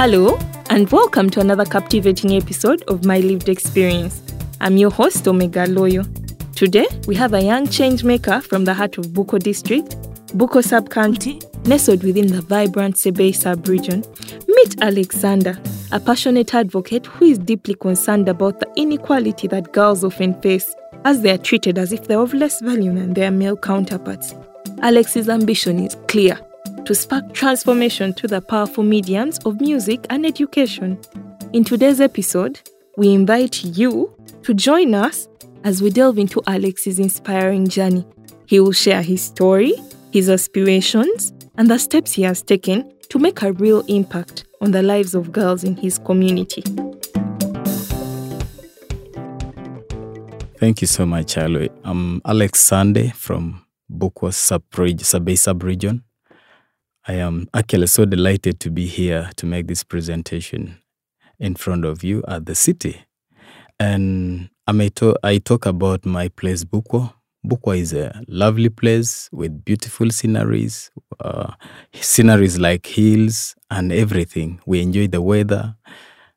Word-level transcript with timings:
Hello, 0.00 0.38
and 0.70 0.88
welcome 0.92 1.28
to 1.28 1.40
another 1.40 1.64
captivating 1.64 2.34
episode 2.34 2.84
of 2.84 3.04
My 3.04 3.18
Lived 3.18 3.48
Experience. 3.48 4.22
I'm 4.60 4.76
your 4.76 4.92
host, 4.92 5.26
Omega 5.26 5.66
Loyo. 5.66 6.06
Today, 6.54 6.86
we 7.08 7.16
have 7.16 7.34
a 7.34 7.42
young 7.42 7.66
change 7.66 8.04
maker 8.04 8.40
from 8.40 8.64
the 8.64 8.72
heart 8.72 8.96
of 8.96 9.06
Bukwa 9.06 9.42
district, 9.42 9.96
Bukwa 10.38 10.62
sub 10.62 10.88
county, 10.88 11.40
nestled 11.64 12.04
within 12.04 12.28
the 12.28 12.42
vibrant 12.42 12.94
Sebei 12.94 13.34
sub 13.34 13.66
region. 13.66 14.04
Meet 14.46 14.80
Alexander, 14.80 15.60
a 15.90 15.98
passionate 15.98 16.54
advocate 16.54 17.06
who 17.06 17.24
is 17.24 17.38
deeply 17.38 17.74
concerned 17.74 18.28
about 18.28 18.60
the 18.60 18.72
inequality 18.76 19.48
that 19.48 19.72
girls 19.72 20.04
often 20.04 20.40
face 20.40 20.76
as 21.04 21.22
they 21.22 21.32
are 21.32 21.38
treated 21.38 21.76
as 21.76 21.92
if 21.92 22.06
they're 22.06 22.20
of 22.20 22.32
less 22.34 22.60
value 22.60 22.94
than 22.94 23.14
their 23.14 23.32
male 23.32 23.56
counterparts. 23.56 24.32
Alex's 24.80 25.28
ambition 25.28 25.80
is 25.80 25.96
clear 26.06 26.38
to 26.88 26.94
spark 26.94 27.34
transformation 27.34 28.14
through 28.14 28.30
the 28.30 28.40
powerful 28.40 28.82
mediums 28.82 29.38
of 29.40 29.60
music 29.60 30.06
and 30.08 30.24
education. 30.24 30.98
In 31.52 31.62
today's 31.62 32.00
episode, 32.00 32.58
we 32.96 33.12
invite 33.12 33.62
you 33.62 34.10
to 34.44 34.54
join 34.54 34.94
us 34.94 35.28
as 35.64 35.82
we 35.82 35.90
delve 35.90 36.16
into 36.16 36.40
Alex's 36.46 36.98
inspiring 36.98 37.68
journey. 37.68 38.06
He 38.46 38.58
will 38.58 38.72
share 38.72 39.02
his 39.02 39.20
story, 39.20 39.74
his 40.12 40.30
aspirations, 40.30 41.34
and 41.58 41.70
the 41.70 41.78
steps 41.78 42.12
he 42.12 42.22
has 42.22 42.40
taken 42.40 42.90
to 43.10 43.18
make 43.18 43.42
a 43.42 43.52
real 43.52 43.80
impact 43.88 44.46
on 44.62 44.70
the 44.70 44.80
lives 44.80 45.14
of 45.14 45.30
girls 45.30 45.64
in 45.64 45.76
his 45.76 45.98
community. 45.98 46.62
Thank 50.56 50.80
you 50.80 50.86
so 50.86 51.04
much, 51.04 51.34
Aloy. 51.34 51.68
I'm 51.84 52.22
Alex 52.24 52.60
Sande 52.60 53.12
from 53.14 53.66
Bukwa 53.92 54.32
sub-region. 54.32 56.04
I 57.08 57.14
am 57.14 57.48
actually 57.54 57.88
so 57.88 58.04
delighted 58.04 58.60
to 58.60 58.70
be 58.70 58.86
here 58.86 59.30
to 59.36 59.46
make 59.46 59.66
this 59.68 59.82
presentation 59.84 60.78
in 61.40 61.54
front 61.56 61.84
of 61.86 62.04
you 62.04 62.22
at 62.28 62.46
the 62.46 62.54
city. 62.54 63.02
And 63.80 64.50
I, 64.66 64.72
may 64.72 64.90
to- 64.90 65.16
I 65.24 65.38
talk 65.38 65.66
about 65.66 66.06
my 66.06 66.28
place, 66.28 66.64
Bukwa. 66.64 67.14
Bukwa 67.46 67.78
is 67.78 67.94
a 67.94 68.22
lovely 68.28 68.68
place 68.70 69.30
with 69.32 69.64
beautiful 69.64 70.10
sceneries, 70.10 70.90
uh, 71.20 71.52
sceneries 71.94 72.58
like 72.58 72.86
hills 72.86 73.56
and 73.70 73.92
everything. 73.92 74.60
We 74.66 74.82
enjoy 74.82 75.08
the 75.08 75.22
weather, 75.22 75.76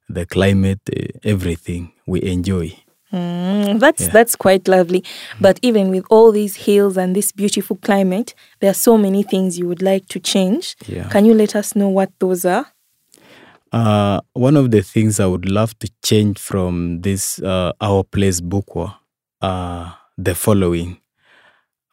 the 0.10 0.26
climate, 0.26 0.82
eh, 0.96 1.08
everything 1.24 1.94
we 2.08 2.24
enjoy. 2.24 2.76
Mm, 3.14 3.80
that's 3.80 4.04
Yeah. 4.04 4.10
that's 4.14 4.36
quite 4.36 4.68
lovely. 4.68 5.04
But 5.40 5.60
even 5.62 5.90
with 5.90 6.06
all 6.10 6.32
these 6.32 6.56
hills 6.56 6.98
and 6.98 7.16
this 7.16 7.32
beautiful 7.32 7.78
climate, 7.78 8.34
there 8.60 8.72
are 8.72 8.80
so 8.88 8.98
many 8.98 9.24
things 9.24 9.58
you 9.60 9.68
would 9.68 9.82
like 9.82 10.08
to 10.10 10.20
change. 10.20 10.76
Yeah. 10.88 11.10
Can 11.10 11.26
you 11.26 11.34
let 11.34 11.56
us 11.56 11.76
know 11.76 11.90
what 11.90 12.10
those 12.20 12.46
are? 12.46 12.66
Uh, 13.74 14.20
one 14.34 14.58
of 14.58 14.72
the 14.72 14.82
things 14.82 15.20
I 15.20 15.26
would 15.26 15.50
love 15.50 15.78
to 15.80 15.90
change 16.04 16.38
from 16.40 17.02
this 17.02 17.40
uh, 17.40 17.72
our 17.80 18.04
place 18.04 18.42
Bukwa 18.42 18.96
are 19.42 19.98
the 20.18 20.36
following. 20.36 20.98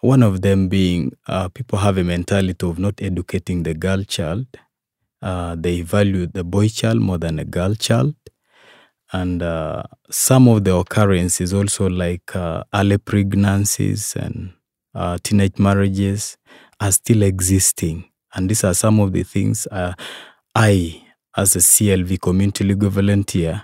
One 0.01 0.23
of 0.23 0.43
them 0.43 0.69
being 0.69 1.13
uh, 1.27 1.49
people 1.49 1.79
have 1.79 1.99
a 1.99 2.05
mentality 2.05 2.67
of 2.67 2.79
not 2.79 3.01
educating 3.03 3.63
the 3.65 3.75
girl 3.75 4.03
child. 4.05 4.47
Uh, 5.21 5.57
they 5.59 5.83
value 5.83 6.27
the 6.27 6.45
boy 6.45 6.69
child 6.69 7.01
more 7.01 7.19
than 7.19 7.39
a 7.41 7.45
girl 7.45 7.75
child. 7.75 8.15
And 9.13 9.43
uh, 9.43 9.85
some 10.11 10.49
of 10.49 10.65
the 10.65 10.75
occurrences 10.77 11.55
also 11.55 11.89
like 11.89 12.35
uh, 12.37 12.65
early 12.75 12.99
pregnancies 12.99 14.15
and 14.17 14.53
uh, 14.95 15.19
teenage 15.23 15.59
marriages 15.59 16.37
are 16.81 16.93
still 16.93 17.23
existing. 17.23 18.05
And 18.35 18.51
these 18.51 18.65
are 18.65 18.75
some 18.75 19.01
of 19.01 19.13
the 19.13 19.23
things 19.23 19.67
uh, 19.71 19.95
I, 20.55 21.03
as 21.37 21.57
a 21.57 21.61
CLV 21.61 22.21
community 22.21 22.65
legal 22.65 22.91
volunteer, 22.91 23.63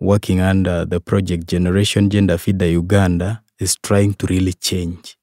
working 0.00 0.40
under 0.40 0.84
the 0.84 1.00
project 1.00 1.46
Generation 1.46 2.08
Gender 2.08 2.38
FIDA 2.38 2.70
Uganda, 2.72 3.42
is 3.58 3.76
trying 3.82 4.14
to 4.14 4.26
really 4.26 4.52
change 4.54 5.16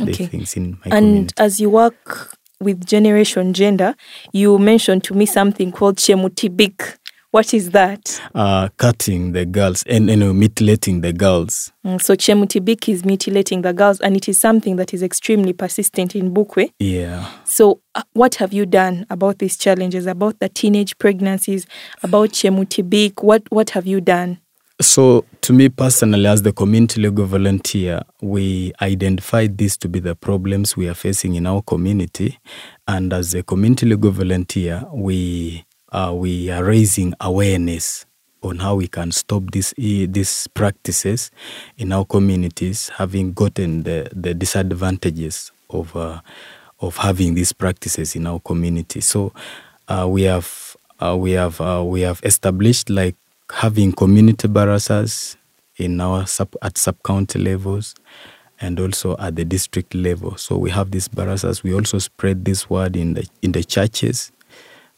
Okay. 0.00 0.10
the 0.12 0.26
things 0.26 0.56
in 0.56 0.72
my 0.84 0.96
and 0.96 1.06
community. 1.06 1.34
as 1.38 1.60
you 1.60 1.68
work 1.70 2.34
with 2.60 2.86
Generation 2.86 3.52
Gender, 3.52 3.94
you 4.32 4.58
mentioned 4.58 5.04
to 5.04 5.14
me 5.14 5.26
something 5.26 5.70
called 5.70 5.96
Chemutibik. 5.96 6.96
What 7.32 7.54
is 7.54 7.70
that? 7.70 8.20
Uh, 8.34 8.68
cutting 8.76 9.32
the 9.32 9.46
girls 9.46 9.82
and 9.84 10.10
you 10.10 10.16
know, 10.16 10.34
mutilating 10.34 11.00
the 11.00 11.14
girls. 11.14 11.72
Mm, 11.82 11.98
So 11.98 12.14
Chemutibik 12.14 12.90
is 12.90 13.06
mutilating 13.06 13.62
the 13.62 13.72
girls, 13.72 14.00
and 14.00 14.14
it 14.14 14.28
is 14.28 14.38
something 14.38 14.76
that 14.76 14.92
is 14.92 15.02
extremely 15.02 15.54
persistent 15.54 16.14
in 16.14 16.34
Bukwa. 16.34 16.70
Yeah. 16.78 17.26
So, 17.44 17.80
uh, 17.94 18.02
what 18.12 18.34
have 18.34 18.52
you 18.52 18.66
done 18.66 19.06
about 19.08 19.38
these 19.38 19.56
challenges, 19.56 20.06
about 20.06 20.40
the 20.40 20.50
teenage 20.50 20.98
pregnancies, 20.98 21.66
about 22.02 22.32
Chemutibik? 22.32 23.22
What 23.22 23.42
what 23.50 23.70
have 23.70 23.86
you 23.86 24.02
done? 24.02 24.36
So, 24.82 25.24
to 25.40 25.54
me 25.54 25.70
personally, 25.70 26.26
as 26.26 26.42
the 26.42 26.52
community 26.52 27.00
legal 27.00 27.24
volunteer, 27.24 28.02
we 28.20 28.72
identified 28.82 29.56
this 29.56 29.78
to 29.78 29.88
be 29.88 30.00
the 30.00 30.14
problems 30.14 30.76
we 30.76 30.86
are 30.86 30.94
facing 30.94 31.34
in 31.36 31.46
our 31.46 31.62
community. 31.62 32.38
And 32.86 33.10
as 33.14 33.32
a 33.32 33.42
community 33.42 33.86
legal 33.86 34.10
volunteer, 34.10 34.84
we, 34.92 35.64
uh, 35.92 36.12
we 36.14 36.50
are 36.50 36.64
raising 36.64 37.14
awareness 37.20 38.04
on 38.42 38.58
how 38.58 38.74
we 38.74 38.88
can 38.88 39.12
stop 39.12 39.50
this, 39.52 39.72
eh, 39.78 40.06
these 40.08 40.48
practices 40.48 41.30
in 41.78 41.92
our 41.92 42.04
communities, 42.04 42.88
having 42.96 43.32
gotten 43.32 43.84
the, 43.84 44.10
the 44.14 44.34
disadvantages 44.34 45.52
of, 45.70 45.94
uh, 45.94 46.20
of 46.80 46.96
having 46.96 47.34
these 47.34 47.52
practices 47.52 48.16
in 48.16 48.26
our 48.26 48.40
community. 48.40 49.00
So, 49.00 49.32
uh, 49.88 50.06
we 50.08 50.22
have 50.22 50.76
uh, 51.00 51.16
we 51.16 51.32
have 51.32 51.60
uh, 51.60 51.82
we 51.84 52.02
have 52.02 52.20
established 52.22 52.88
like 52.88 53.16
having 53.50 53.92
community 53.92 54.48
barazas 54.48 55.36
in 55.76 56.00
our 56.00 56.26
sub 56.26 56.54
at 56.62 56.78
sub 56.78 56.96
county 57.02 57.38
levels 57.38 57.94
and 58.60 58.78
also 58.78 59.16
at 59.18 59.34
the 59.34 59.44
district 59.44 59.94
level. 59.94 60.36
So 60.36 60.56
we 60.56 60.70
have 60.70 60.92
these 60.92 61.08
barazas. 61.08 61.62
We 61.64 61.74
also 61.74 61.98
spread 61.98 62.44
this 62.44 62.70
word 62.70 62.96
in 62.96 63.14
the 63.14 63.28
in 63.42 63.52
the 63.52 63.64
churches. 63.64 64.30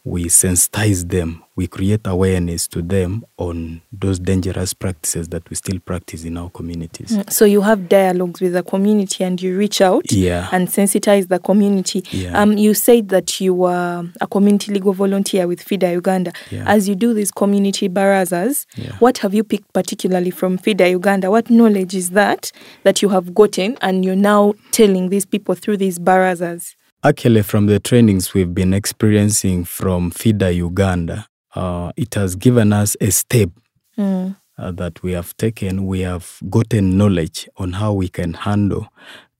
We 0.05 0.25
sensitize 0.25 1.09
them. 1.09 1.41
We 1.55 1.65
create 1.65 2.05
awareness 2.05 2.67
to 2.67 2.83
them 2.83 3.25
on 3.37 3.81
those 3.91 4.19
dangerous 4.19 4.71
practices 4.71 5.29
that 5.29 5.49
we 5.49 5.55
still 5.55 5.79
practice 5.79 6.23
in 6.25 6.37
our 6.37 6.49
communities. 6.51 7.11
Mm, 7.17 7.31
So 7.31 7.45
you 7.45 7.61
have 7.61 7.89
dialogues 7.89 8.39
with 8.39 8.53
the 8.53 8.61
community 8.61 9.23
and 9.23 9.41
you 9.41 9.57
reach 9.57 9.81
out 9.81 10.11
Yeah. 10.11 10.47
and 10.51 10.67
sensitize 10.67 11.27
the 11.27 11.39
community. 11.39 12.03
Yeah. 12.11 12.39
Um, 12.39 12.55
you 12.55 12.75
said 12.75 13.09
that 13.09 13.41
you 13.41 13.55
were 13.55 14.05
a 14.21 14.27
community 14.27 14.73
legal 14.73 14.93
volunteer 14.93 15.47
with 15.47 15.59
FIDA 15.63 15.93
Uganda. 15.93 16.33
Yeah. 16.51 16.65
As 16.67 16.87
you 16.87 16.93
do 16.93 17.13
these 17.15 17.31
community 17.31 17.89
barazas, 17.89 18.67
what 18.99 19.17
have 19.19 19.33
you 19.33 19.43
picked 19.43 19.73
particularly 19.73 20.29
from 20.29 20.59
FIDA 20.59 20.91
Uganda? 20.91 21.31
What 21.31 21.49
knowledge 21.49 21.95
is 21.95 22.11
that 22.11 22.51
that 22.83 23.01
you 23.01 23.09
have 23.09 23.33
gotten 23.33 23.75
and 23.81 24.05
you're 24.05 24.15
now 24.15 24.53
telling 24.71 25.09
these 25.09 25.25
people 25.25 25.55
through 25.55 25.77
these 25.77 25.97
barazas? 25.97 26.75
Actually, 27.05 27.43
from 27.43 27.67
the 27.67 27.79
trainings 27.79 28.33
we've 28.33 28.55
been 28.55 28.73
experiencing 28.73 29.63
from 29.63 30.09
FIDA 30.09 30.51
Uganda, 30.55 31.27
uh, 31.53 31.91
it 31.95 32.15
has 32.15 32.35
given 32.35 32.73
us 32.73 32.97
a 32.99 33.11
step 33.11 33.49
Mm. 33.95 34.35
uh, 34.57 34.71
that 34.71 35.03
we 35.03 35.11
have 35.11 35.37
taken. 35.37 35.85
We 35.85 35.99
have 35.99 36.39
gotten 36.49 36.97
knowledge 36.97 37.47
on 37.57 37.73
how 37.73 37.93
we 37.93 38.07
can 38.09 38.33
handle 38.33 38.87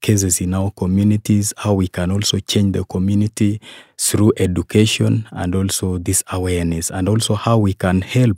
cases 0.02 0.40
in 0.42 0.54
our 0.54 0.70
communities, 0.78 1.56
how 1.58 1.74
we 1.74 1.88
can 1.88 2.12
also 2.12 2.38
change 2.38 2.74
the 2.74 2.84
community 2.86 3.60
through 3.98 4.32
education 4.38 5.28
and 5.32 5.56
also 5.56 5.98
this 5.98 6.24
awareness, 6.32 6.92
and 6.92 7.10
also 7.10 7.34
how 7.34 7.58
we 7.58 7.74
can 7.74 8.02
help 8.02 8.38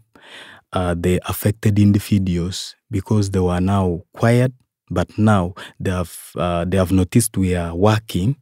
uh, 0.71 0.95
the 0.97 1.19
affected 1.27 1.77
individuals 1.77 2.75
because 2.89 3.31
they 3.31 3.39
were 3.41 3.59
now 3.59 4.01
quiet, 4.13 4.53
but 4.89 5.09
now 5.17 5.53
they 5.81 5.91
have 5.91 6.17
uh, 6.37 6.63
they 6.63 6.77
have 6.77 6.93
noticed 6.93 7.35
we 7.37 7.55
are 7.55 7.75
working 7.75 8.37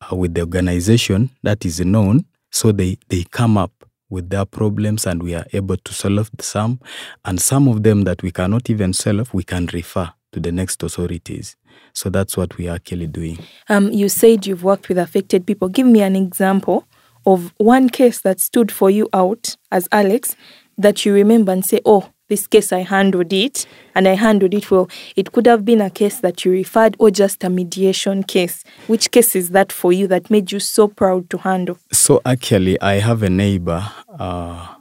uh, 0.00 0.16
with 0.16 0.34
the 0.34 0.40
organization 0.40 1.30
that 1.42 1.64
is 1.64 1.80
known, 1.80 2.24
so 2.50 2.72
they 2.72 2.98
they 3.08 3.24
come 3.30 3.56
up 3.56 3.72
with 4.10 4.30
their 4.30 4.44
problems 4.44 5.06
and 5.06 5.22
we 5.22 5.34
are 5.34 5.46
able 5.52 5.76
to 5.76 5.92
solve 5.92 6.30
some. 6.40 6.78
And 7.24 7.40
some 7.40 7.68
of 7.68 7.82
them 7.82 8.02
that 8.02 8.22
we 8.22 8.30
cannot 8.30 8.70
even 8.70 8.92
solve 8.92 9.34
we 9.34 9.42
can 9.42 9.66
refer 9.72 10.12
to 10.32 10.40
the 10.40 10.52
next 10.52 10.82
authorities. 10.82 11.56
So 11.92 12.10
that's 12.10 12.36
what 12.36 12.56
we 12.56 12.68
are 12.68 12.76
actually 12.76 13.06
doing. 13.06 13.38
Um, 13.68 13.90
you 13.92 14.08
said 14.08 14.46
you've 14.46 14.64
worked 14.64 14.88
with 14.88 14.98
affected 14.98 15.46
people. 15.46 15.68
Give 15.68 15.86
me 15.86 16.02
an 16.02 16.16
example 16.16 16.86
of 17.26 17.54
one 17.58 17.88
case 17.88 18.20
that 18.20 18.40
stood 18.40 18.70
for 18.70 18.90
you 18.90 19.08
out 19.12 19.56
as 19.70 19.88
Alex 19.92 20.36
that 20.76 21.04
you 21.06 21.14
remember 21.14 21.52
and 21.52 21.64
say, 21.64 21.80
oh, 21.84 22.10
this 22.28 22.46
case 22.46 22.72
I 22.72 22.80
handled 22.80 23.32
it 23.32 23.66
and 23.94 24.08
I 24.08 24.14
handled 24.14 24.54
it 24.54 24.70
well. 24.70 24.88
It 25.16 25.32
could 25.32 25.46
have 25.46 25.64
been 25.64 25.80
a 25.80 25.90
case 25.90 26.20
that 26.20 26.44
you 26.44 26.52
referred 26.52 26.96
or 26.98 27.10
just 27.10 27.44
a 27.44 27.50
mediation 27.50 28.22
case. 28.22 28.64
Which 28.86 29.10
case 29.10 29.36
is 29.36 29.50
that 29.50 29.72
for 29.72 29.92
you 29.92 30.06
that 30.08 30.30
made 30.30 30.50
you 30.52 30.60
so 30.60 30.88
proud 30.88 31.28
to 31.30 31.38
handle? 31.38 31.78
so 32.04 32.20
actually 32.26 32.78
i 32.80 32.94
have 32.94 33.22
a 33.22 33.30
neighbor 33.30 33.82
uh, 34.18 34.74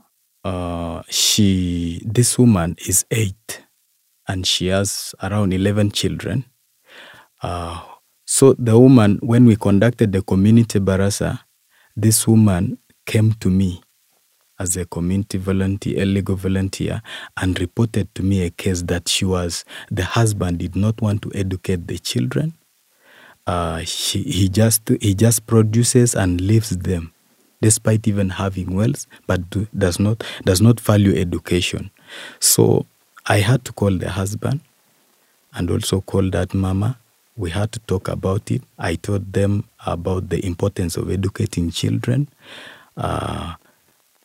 uh, 0.44 1.02
she 1.10 2.02
this 2.06 2.38
woman 2.38 2.76
is 2.88 3.06
eight 3.12 3.64
and 4.28 4.46
she 4.48 4.68
has 4.68 5.14
around 5.22 5.54
11 5.54 5.92
children 5.92 6.46
uh, 7.42 7.82
so 8.26 8.54
the 8.54 8.78
woman 8.78 9.20
when 9.22 9.46
we 9.46 9.56
conducted 9.56 10.12
the 10.12 10.22
community 10.22 10.80
baraza 10.80 11.40
this 11.96 12.28
woman 12.28 12.78
came 13.06 13.34
to 13.34 13.50
me 13.50 13.82
as 14.60 14.78
a 14.78 14.86
community 14.86 15.38
volunteer, 15.38 16.02
a 16.02 16.06
legal 16.06 16.36
volunteer, 16.36 17.02
and 17.38 17.60
reported 17.60 18.14
to 18.16 18.24
me 18.24 18.44
a 18.46 18.50
case 18.50 18.84
that 18.84 19.08
she 19.10 19.26
was 19.26 19.66
the 19.92 20.04
husband 20.04 20.60
did 20.60 20.76
not 20.76 21.02
want 21.02 21.22
to 21.22 21.32
educate 21.34 21.88
the 21.88 21.98
children. 21.98 22.54
Uh, 23.46 23.80
he, 23.80 24.24
he 24.24 24.50
just 24.50 24.88
he 25.02 25.14
just 25.14 25.46
produces 25.48 26.16
and 26.16 26.40
leaves 26.40 26.70
them, 26.70 27.12
despite 27.62 28.08
even 28.08 28.30
having 28.30 28.74
wealth, 28.74 29.06
but 29.28 29.50
do, 29.50 29.68
does 29.78 30.00
not 30.00 30.24
does 30.46 30.62
not 30.62 30.80
value 30.80 31.14
education. 31.20 31.90
So 32.40 32.86
I 33.26 33.38
had 33.38 33.66
to 33.66 33.74
call 33.74 33.98
the 33.98 34.10
husband, 34.10 34.62
and 35.54 35.70
also 35.70 36.02
call 36.02 36.30
that 36.30 36.54
mama. 36.54 36.98
We 37.36 37.50
had 37.50 37.72
to 37.72 37.80
talk 37.80 38.08
about 38.10 38.52
it. 38.52 38.62
I 38.78 38.96
told 38.96 39.34
them 39.34 39.64
about 39.88 40.30
the 40.30 40.46
importance 40.46 40.96
of 40.98 41.10
educating 41.10 41.72
children. 41.72 42.30
Uh, 42.96 43.56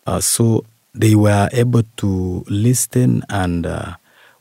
uh, 0.09 0.21
so 0.21 0.65
they 0.95 1.15
were 1.15 1.49
able 1.53 1.83
to 1.97 2.45
listen 2.49 3.23
and 3.29 3.67
uh, 3.67 3.93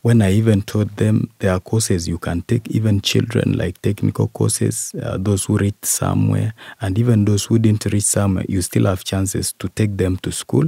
when 0.02 0.22
I 0.22 0.32
even 0.32 0.62
told 0.62 0.90
them 0.96 1.30
there 1.40 1.52
are 1.52 1.60
courses 1.60 2.08
you 2.08 2.18
can 2.18 2.42
take, 2.44 2.70
even 2.70 3.02
children 3.02 3.58
like 3.58 3.82
technical 3.82 4.30
courses, 4.30 4.96
uh, 5.04 5.18
those 5.20 5.44
who 5.46 5.58
reach 5.58 5.76
somewhere, 5.84 6.54
and 6.80 6.98
even 6.98 7.26
those 7.26 7.44
who 7.44 7.60
didn't 7.60 7.86
reach 7.92 8.06
somewhere, 8.06 8.46
you 8.48 8.62
still 8.62 8.86
have 8.86 9.04
chances 9.04 9.52
to 9.60 9.68
take 9.70 9.98
them 9.98 10.16
to 10.18 10.32
school. 10.32 10.64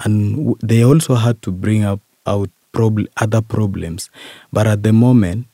And 0.00 0.36
w- 0.36 0.56
they 0.62 0.84
also 0.84 1.14
had 1.14 1.40
to 1.42 1.50
bring 1.50 1.84
up 1.84 2.00
out 2.26 2.50
prob- 2.72 3.08
other 3.16 3.40
problems. 3.40 4.10
But 4.52 4.66
at 4.66 4.82
the 4.82 4.92
moment, 4.92 5.46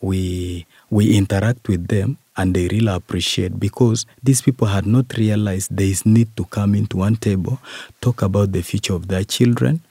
we 0.00 0.64
we 0.90 1.16
interact 1.16 1.66
with 1.68 1.88
them 1.88 2.18
and 2.40 2.54
they 2.54 2.68
really 2.68 2.88
appreciate 2.92 3.60
because 3.60 4.06
these 4.22 4.40
people 4.40 4.66
had 4.66 4.86
not 4.86 5.12
realized 5.18 5.76
there 5.76 5.86
is 5.86 6.06
need 6.06 6.34
to 6.38 6.44
come 6.46 6.74
into 6.74 6.96
one 6.96 7.16
table, 7.16 7.58
talk 8.00 8.22
about 8.22 8.52
the 8.52 8.62
future 8.62 8.94
of 8.94 9.08
their 9.08 9.24
children, 9.24 9.82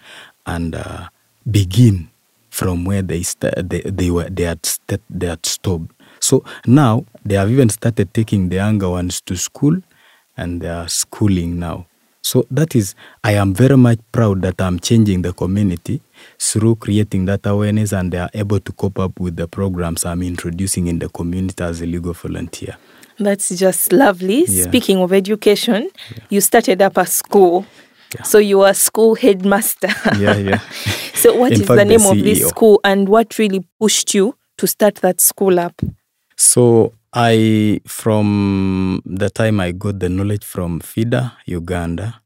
and 0.47 0.73
uh, 0.73 1.09
begin 1.49 2.09
from 2.49 2.85
where 2.85 3.03
they 3.03 3.21
st- 3.21 3.69
they, 3.69 3.81
they 3.81 4.09
were 4.09 4.27
they 4.29 4.43
had 4.43 4.65
st- 4.65 5.01
they 5.11 5.27
had 5.27 5.45
stopped. 5.45 5.91
So 6.19 6.43
now 6.65 7.05
they 7.23 7.35
have 7.35 7.51
even 7.51 7.69
started 7.69 8.13
taking 8.15 8.49
the 8.49 8.55
younger 8.55 8.89
ones 8.89 9.21
to 9.21 9.37
school, 9.37 9.77
and 10.35 10.59
they 10.61 10.69
are 10.69 10.89
schooling 10.89 11.59
now. 11.59 11.85
So 12.21 12.45
that 12.51 12.75
is, 12.75 12.95
I 13.23 13.33
am 13.33 13.53
very 13.53 13.77
much 13.77 13.99
proud 14.11 14.41
that 14.41 14.61
I'm 14.61 14.79
changing 14.79 15.21
the 15.21 15.33
community 15.33 16.01
through 16.37 16.75
creating 16.75 17.25
that 17.25 17.45
awareness 17.45 17.93
and 17.93 18.11
they 18.11 18.17
are 18.17 18.29
able 18.33 18.59
to 18.59 18.71
cope 18.73 18.99
up 18.99 19.19
with 19.19 19.35
the 19.35 19.47
programs 19.47 20.05
I'm 20.05 20.21
introducing 20.21 20.87
in 20.87 20.99
the 20.99 21.09
community 21.09 21.63
as 21.63 21.81
a 21.81 21.85
legal 21.85 22.13
volunteer. 22.13 22.77
That's 23.17 23.49
just 23.49 23.91
lovely. 23.91 24.45
Yeah. 24.47 24.63
Speaking 24.63 24.97
of 24.99 25.11
education, 25.13 25.89
you 26.29 26.41
started 26.41 26.81
up 26.81 26.97
a 26.97 27.05
school. 27.05 27.65
Yeah. 28.15 28.23
So 28.23 28.37
you 28.39 28.61
are 28.61 28.73
school 28.73 29.15
headmaster. 29.15 29.89
Yeah, 30.17 30.37
yeah. 30.37 30.59
so 31.13 31.35
what 31.35 31.51
is 31.51 31.59
fact, 31.59 31.69
the 31.69 31.75
the 31.75 31.85
name 31.85 32.05
of 32.05 32.23
this 32.23 32.47
school 32.47 32.79
and 32.83 33.07
what 33.07 33.37
really 33.37 33.65
pushed 33.79 34.13
you 34.13 34.35
to 34.57 34.67
start 34.67 34.95
that 34.95 35.21
school 35.21 35.59
up? 35.59 35.81
So 36.35 36.93
I, 37.13 37.81
from 37.87 39.01
the 39.05 39.29
time 39.29 39.59
I 39.59 39.71
got 39.71 39.99
the 39.99 40.09
knowledge 40.09 40.45
from 40.45 40.79
FIDA, 40.79 41.33
Uganda, 41.45 42.21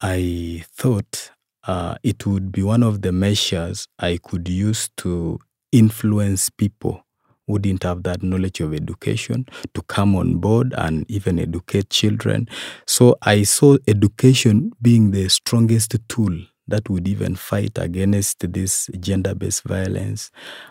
I 0.00 0.64
thought 0.72 1.32
uh, 1.66 1.96
it 2.02 2.26
would 2.26 2.52
be 2.52 2.62
one 2.62 2.82
of 2.82 3.02
the 3.02 3.12
measures 3.12 3.88
I 3.98 4.18
could 4.22 4.48
use 4.48 4.90
to 4.98 5.38
influence 5.72 6.50
people 6.50 7.04
who 7.46 7.58
didn't 7.58 7.84
have 7.84 8.02
that 8.04 8.22
knowledge 8.22 8.60
of 8.60 8.74
education 8.74 9.46
to 9.74 9.82
come 9.82 10.14
on 10.16 10.36
board 10.36 10.74
and 10.76 11.08
even 11.10 11.38
educate 11.38 11.90
children. 11.90 12.48
So 12.86 13.16
I 13.22 13.42
saw 13.44 13.76
education 13.88 14.72
being 14.82 15.12
the 15.12 15.28
strongest 15.28 15.96
tool 16.08 16.36
that 16.68 16.88
would 16.90 17.06
even 17.06 17.36
fight 17.36 17.78
against 17.78 18.52
this 18.52 18.88
gender-based 18.98 19.62
violence, 19.64 20.30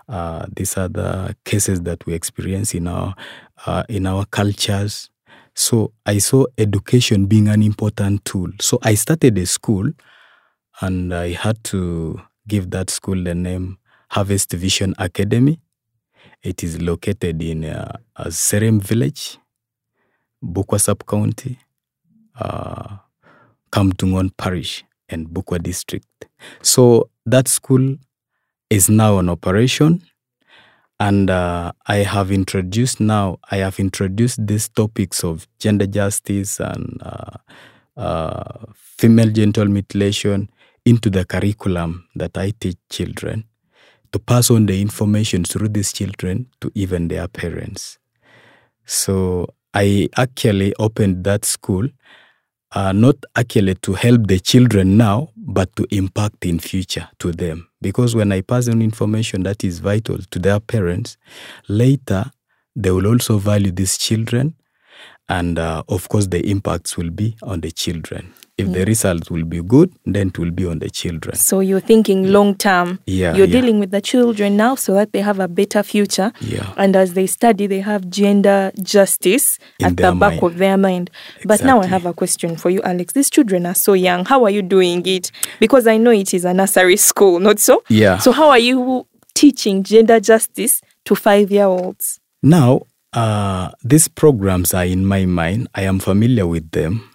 uh, 0.09 0.45
these 0.55 0.77
other 0.77 1.35
cases 1.45 1.81
that 1.81 2.05
we 2.05 2.13
experience 2.13 2.73
in 2.73 2.87
our 2.87 3.15
uh, 3.65 3.83
in 3.89 4.05
our 4.05 4.25
cultures. 4.25 5.09
So 5.53 5.93
I 6.05 6.17
saw 6.17 6.45
education 6.57 7.27
being 7.27 7.47
an 7.47 7.63
important 7.63 8.25
tool. 8.25 8.49
So 8.59 8.77
I 8.83 8.95
started 8.95 9.37
a 9.37 9.45
school, 9.45 9.89
and 10.81 11.13
I 11.13 11.31
had 11.31 11.63
to 11.65 12.21
give 12.47 12.71
that 12.71 12.89
school 12.89 13.23
the 13.23 13.33
name 13.33 13.77
Harvest 14.09 14.51
Vision 14.53 14.93
Academy. 14.97 15.59
It 16.43 16.63
is 16.63 16.81
located 16.81 17.41
in 17.41 17.65
uh, 17.65 17.97
uh, 18.15 18.25
Serem 18.25 18.81
Village, 18.81 19.39
Bukwa 20.43 20.79
Sub 20.79 21.05
County, 21.05 21.57
uh, 22.39 22.97
Kamtungon 23.71 24.29
Parish, 24.37 24.83
and 25.09 25.27
Bukwa 25.27 25.61
District. 25.61 26.05
So 26.61 27.09
that 27.25 27.47
school 27.47 27.95
is 28.69 28.89
now 28.89 29.17
on 29.17 29.29
operation, 29.29 30.01
and 30.99 31.29
uh, 31.29 31.71
I 31.87 31.97
have 31.97 32.31
introduced 32.31 32.99
now. 32.99 33.39
I 33.51 33.57
have 33.57 33.79
introduced 33.79 34.45
these 34.45 34.69
topics 34.69 35.23
of 35.23 35.47
gender 35.59 35.87
justice 35.87 36.59
and 36.59 37.01
uh, 37.03 37.37
uh, 37.97 38.65
female 38.75 39.29
genital 39.29 39.65
mutilation 39.65 40.49
into 40.85 41.09
the 41.09 41.25
curriculum 41.25 42.07
that 42.15 42.37
I 42.37 42.51
teach 42.51 42.77
children 42.89 43.45
to 44.11 44.19
pass 44.19 44.49
on 44.49 44.67
the 44.67 44.81
information 44.81 45.43
through 45.43 45.69
these 45.69 45.91
children 45.91 46.47
to 46.61 46.71
even 46.75 47.09
their 47.09 47.27
parents. 47.27 47.97
So 48.85 49.47
I 49.73 50.07
actually 50.15 50.73
opened 50.79 51.25
that 51.25 51.43
school 51.43 51.89
uh, 52.75 52.91
not 52.91 53.15
actually 53.35 53.73
to 53.75 53.93
help 53.93 54.27
the 54.27 54.39
children 54.39 54.97
now, 54.97 55.29
but 55.37 55.73
to 55.77 55.87
impact 55.91 56.45
in 56.45 56.59
future 56.59 57.07
to 57.19 57.31
them. 57.31 57.67
Because 57.81 58.15
when 58.15 58.31
I 58.31 58.41
pass 58.41 58.67
on 58.67 58.81
information 58.81 59.43
that 59.43 59.63
is 59.63 59.79
vital 59.79 60.17
to 60.31 60.39
their 60.39 60.59
parents, 60.59 61.17
later 61.69 62.25
they 62.75 62.91
will 62.91 63.07
also 63.07 63.37
value 63.37 63.71
these 63.71 63.97
children, 63.97 64.55
and 65.29 65.57
uh, 65.59 65.83
of 65.89 66.07
course 66.09 66.27
the 66.27 66.45
impacts 66.49 66.97
will 66.97 67.09
be 67.09 67.35
on 67.43 67.61
the 67.61 67.71
children. 67.71 68.33
If 68.57 68.71
the 68.71 68.85
results 68.85 69.29
will 69.29 69.43
be 69.43 69.61
good, 69.61 69.91
then 70.05 70.29
it 70.29 70.39
will 70.39 70.51
be 70.51 70.65
on 70.65 70.79
the 70.79 70.89
children. 70.89 71.35
So 71.35 71.59
you're 71.59 71.81
thinking 71.81 72.31
long 72.31 72.55
term. 72.55 72.99
Yeah, 73.05 73.35
You're 73.35 73.47
yeah. 73.47 73.59
dealing 73.59 73.81
with 73.81 73.91
the 73.91 73.99
children 73.99 74.55
now 74.55 74.75
so 74.75 74.93
that 74.93 75.11
they 75.11 75.19
have 75.19 75.41
a 75.41 75.49
better 75.49 75.83
future. 75.83 76.31
Yeah. 76.39 76.71
And 76.77 76.95
as 76.95 77.15
they 77.15 77.27
study, 77.27 77.67
they 77.67 77.81
have 77.81 78.09
gender 78.09 78.71
justice 78.81 79.59
In 79.79 79.87
at 79.87 79.97
the 79.97 80.13
back 80.13 80.41
mind. 80.41 80.43
of 80.43 80.57
their 80.57 80.77
mind. 80.77 81.11
But 81.43 81.65
now 81.65 81.81
I 81.81 81.85
have 81.87 82.05
a 82.05 82.13
question 82.13 82.55
for 82.55 82.69
you, 82.69 82.81
Alex. 82.83 83.11
These 83.11 83.29
children 83.29 83.65
are 83.65 83.73
so 83.75 83.91
young. 83.91 84.23
How 84.23 84.45
are 84.45 84.49
you 84.51 84.61
doing 84.61 85.05
it? 85.05 85.33
Because 85.59 85.85
I 85.85 85.97
know 85.97 86.11
it 86.11 86.33
is 86.33 86.45
a 86.45 86.53
nursery 86.53 86.95
school, 86.95 87.41
not 87.41 87.59
so? 87.59 87.83
Yeah. 87.89 88.19
So 88.19 88.31
how 88.31 88.49
are 88.49 88.59
you 88.59 89.05
teaching 89.33 89.83
gender 89.83 90.21
justice 90.21 90.79
to 91.03 91.15
five 91.15 91.51
year 91.51 91.65
olds? 91.65 92.21
Now, 92.41 92.83
uh, 93.15 93.71
these 93.83 94.07
programs 94.07 94.73
are 94.73 94.85
in 94.85 95.05
my 95.05 95.25
mind. 95.25 95.69
I 95.73 95.83
am 95.83 95.99
familiar 95.99 96.45
with 96.45 96.69
them, 96.71 97.09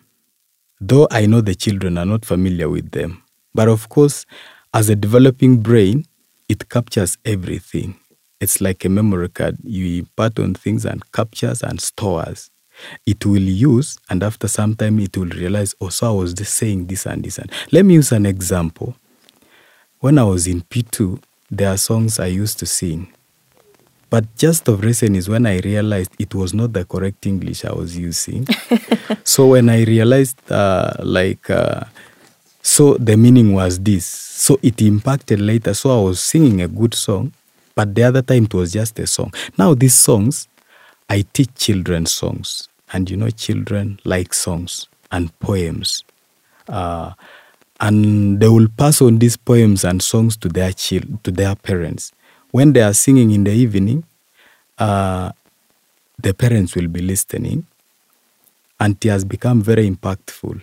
though 0.80 1.07
I 1.11 1.26
know 1.26 1.42
the 1.42 1.54
children 1.54 1.99
are 1.99 2.07
not 2.07 2.25
familiar 2.25 2.69
with 2.69 2.90
them. 2.90 3.23
But 3.54 3.69
of 3.69 3.88
course, 3.90 4.25
as 4.73 4.88
a 4.88 4.97
developing 4.97 5.59
brain, 5.59 6.07
it 6.49 6.69
captures 6.69 7.19
everything. 7.25 7.97
It's 8.40 8.61
like 8.62 8.85
a 8.87 8.88
memory 8.88 9.28
card. 9.28 9.59
You 9.62 10.00
impart 10.00 10.38
on 10.38 10.54
things 10.54 10.87
and 10.87 11.02
captures 11.12 11.62
and 11.62 11.80
stores. 11.80 12.50
It 13.04 13.26
will 13.26 13.42
use, 13.42 13.99
and 14.09 14.23
after 14.23 14.49
some 14.49 14.75
time, 14.75 14.99
it 15.00 15.14
will 15.19 15.26
realize, 15.26 15.75
oh, 15.83 15.90
so 15.90 16.09
I 16.09 16.12
was 16.12 16.33
just 16.33 16.54
saying 16.54 16.87
this 16.87 17.04
and 17.04 17.23
this. 17.23 17.37
And 17.38 17.52
let 17.73 17.85
me 17.85 17.95
use 17.95 18.11
an 18.11 18.25
example. 18.25 18.97
When 19.99 20.19
I 20.19 20.25
was 20.25 20.47
in 20.47 20.62
P2, 20.62 21.23
there 21.50 21.69
are 21.75 21.76
songs 21.76 22.19
I 22.19 22.26
used 22.26 22.59
to 22.61 22.66
sing. 22.66 23.12
But 24.11 24.37
just 24.37 24.67
of 24.69 24.83
recent 24.83 25.17
is 25.17 25.29
when 25.29 25.47
I 25.47 25.61
realized 25.61 26.12
it 26.19 26.35
was 26.35 26.52
not 26.52 26.73
the 26.73 26.85
correct 26.85 27.26
English 27.26 27.64
I 27.64 27.73
was 27.73 27.97
using. 27.97 28.47
so 29.25 29.47
when 29.49 29.71
I 29.71 29.85
realized, 29.85 30.38
uh, 30.50 30.95
like, 30.99 31.49
uh, 31.49 31.85
so 32.62 32.95
the 32.95 33.17
meaning 33.17 33.52
was 33.52 33.79
this. 33.79 34.05
So 34.07 34.59
it 34.62 34.83
impacted 34.83 35.40
later. 35.40 35.75
So 35.75 35.99
I 35.99 36.02
was 36.02 36.21
singing 36.21 36.61
a 36.61 36.69
good 36.69 36.95
song, 36.95 37.33
but 37.76 37.95
the 37.95 38.02
other 38.02 38.23
time 38.23 38.45
it 38.45 38.55
was 38.55 38.73
just 38.73 38.99
a 38.99 39.07
song. 39.07 39.33
Now 39.57 39.75
these 39.75 39.95
songs, 39.95 40.49
I 41.09 41.23
teach 41.33 41.55
children 41.55 42.07
songs, 42.07 42.69
and 42.93 43.09
you 43.09 43.17
know, 43.17 43.31
children 43.31 44.00
like 44.05 44.35
songs 44.35 44.88
and 45.12 45.37
poems. 45.38 46.05
Uh, 46.69 47.12
and 47.81 48.40
they 48.40 48.49
will 48.49 48.69
pass 48.76 49.00
on 49.00 49.19
these 49.19 49.37
poems 49.37 49.85
and 49.85 50.02
songs 50.02 50.37
to 50.38 50.49
their 50.49 50.73
chil- 50.73 51.19
to 51.23 51.31
their 51.31 51.55
parents. 51.55 52.12
When 52.50 52.73
they 52.73 52.83
are 52.83 52.95
singing 52.95 53.30
in 53.30 53.45
the 53.45 53.52
evening, 53.52 54.04
uh, 54.78 55.33
the 56.19 56.35
parents 56.35 56.75
will 56.75 56.88
be 56.88 57.00
listening, 57.00 57.66
and 58.78 58.97
it 59.04 59.09
has 59.09 59.25
become 59.25 59.62
very 59.62 59.88
impactful 59.88 60.62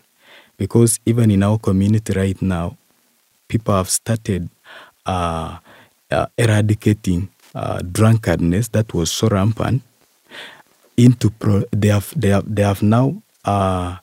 because 0.58 1.00
even 1.06 1.32
in 1.32 1.44
our 1.44 1.58
community 1.58 2.14
right 2.14 2.42
now, 2.42 2.78
people 3.48 3.76
have 3.76 3.90
started 3.90 4.50
uh, 5.06 5.58
uh, 6.12 6.26
eradicating 6.38 7.30
uh, 7.56 7.80
drunkenness 7.92 8.70
that 8.70 8.94
was 8.94 9.12
so 9.12 9.28
rampant 9.30 9.82
into 10.98 11.30
pro- 11.30 11.64
they 11.72 11.88
have 11.90 12.12
they 12.16 12.30
have 12.30 12.44
they 12.54 12.64
have 12.64 12.82
now 12.82 13.22
uh, 13.46 13.98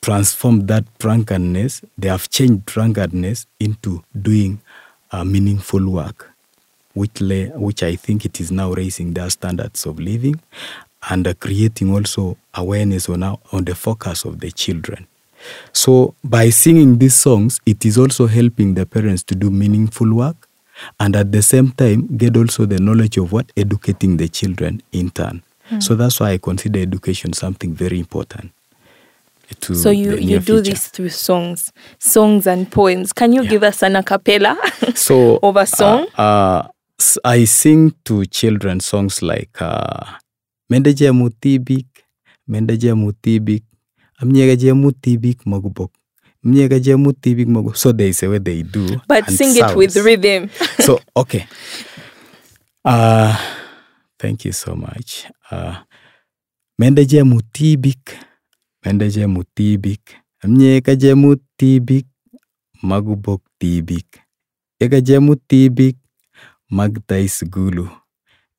transformed 0.00 0.68
that 0.68 0.84
drunkenness, 0.98 1.82
they 1.96 2.08
have 2.08 2.28
changed 2.30 2.64
drunkenness 2.66 3.46
into 3.60 4.02
doing 4.20 4.60
uh, 5.12 5.24
meaningful 5.24 5.88
work, 5.88 6.27
which, 6.98 7.20
lay, 7.20 7.46
which 7.54 7.82
I 7.82 7.96
think 7.96 8.24
it 8.24 8.40
is 8.40 8.50
now 8.50 8.72
raising 8.72 9.14
their 9.14 9.30
standards 9.30 9.86
of 9.86 9.98
living 10.00 10.40
and 11.10 11.26
uh, 11.26 11.34
creating 11.34 11.92
also 11.94 12.36
awareness 12.54 13.08
on, 13.08 13.22
our, 13.22 13.38
on 13.52 13.64
the 13.64 13.74
focus 13.74 14.24
of 14.24 14.40
the 14.40 14.50
children. 14.50 15.06
So 15.72 16.14
by 16.24 16.50
singing 16.50 16.98
these 16.98 17.14
songs, 17.16 17.60
it 17.64 17.84
is 17.86 17.96
also 17.98 18.26
helping 18.26 18.74
the 18.74 18.84
parents 18.84 19.22
to 19.24 19.34
do 19.34 19.50
meaningful 19.50 20.12
work 20.12 20.48
and 21.00 21.14
at 21.16 21.30
the 21.32 21.42
same 21.42 21.70
time 21.72 22.06
get 22.16 22.36
also 22.36 22.66
the 22.66 22.78
knowledge 22.78 23.16
of 23.18 23.32
what 23.32 23.50
educating 23.56 24.16
the 24.16 24.28
children 24.28 24.82
in 24.92 25.10
turn. 25.10 25.42
So 25.80 25.94
that's 25.94 26.18
why 26.18 26.30
I 26.32 26.38
consider 26.38 26.80
education 26.80 27.32
something 27.34 27.74
very 27.74 27.98
important. 27.98 28.52
To 29.60 29.74
So 29.74 29.90
you, 29.90 30.16
you 30.16 30.38
do 30.40 30.56
future. 30.56 30.62
this 30.70 30.88
through 30.88 31.08
songs, 31.10 31.72
songs 31.98 32.46
and 32.46 32.70
poems. 32.70 33.12
Can 33.12 33.32
you 33.32 33.42
Yeah. 33.42 33.50
give 33.50 33.62
us 33.64 33.82
an 33.82 33.96
a 33.96 34.02
cappella 34.02 34.56
so 34.94 35.38
of 35.42 35.56
a 35.56 35.66
song? 35.66 36.06
Uh, 36.16 36.20
uh, 36.22 36.68
I 37.24 37.44
sing 37.44 37.94
to 38.04 38.24
children 38.26 38.80
songs 38.80 39.22
like 39.22 39.60
uh, 39.62 40.18
Mendeje 40.70 41.10
mutibik, 41.12 41.86
mendeje 42.46 42.94
mutibik, 42.94 43.64
amnyegaje 44.18 44.72
mutibik 44.72 45.46
magubok, 45.46 45.92
mnyegaje 46.42 46.96
mutibik 46.96 47.48
magubok. 47.48 47.76
So 47.76 47.92
there 47.92 48.08
is 48.08 48.22
a 48.22 48.28
way 48.28 48.38
they 48.38 48.62
do. 48.62 49.00
but 49.08 49.26
and 49.28 49.36
sing 49.36 49.56
it 49.56 49.76
with 49.76 49.92
sounds. 49.92 50.06
rhythm. 50.06 50.50
so 50.84 51.00
okay. 51.16 51.46
Uh, 52.84 53.34
thank 54.18 54.44
you 54.44 54.52
so 54.52 54.74
much. 54.74 55.24
Uh, 55.50 55.76
mendeje 56.78 57.22
mutibik, 57.22 58.18
mendeje 58.84 59.26
mutibik, 59.26 60.16
amnyekaje 60.44 61.14
mutibik, 61.14 62.06
magubok 62.82 63.42
tibik. 63.58 64.20
Yekaje 64.80 65.18
mutibik, 65.18 65.96
magtai 66.70 67.28
sugulu. 67.28 67.88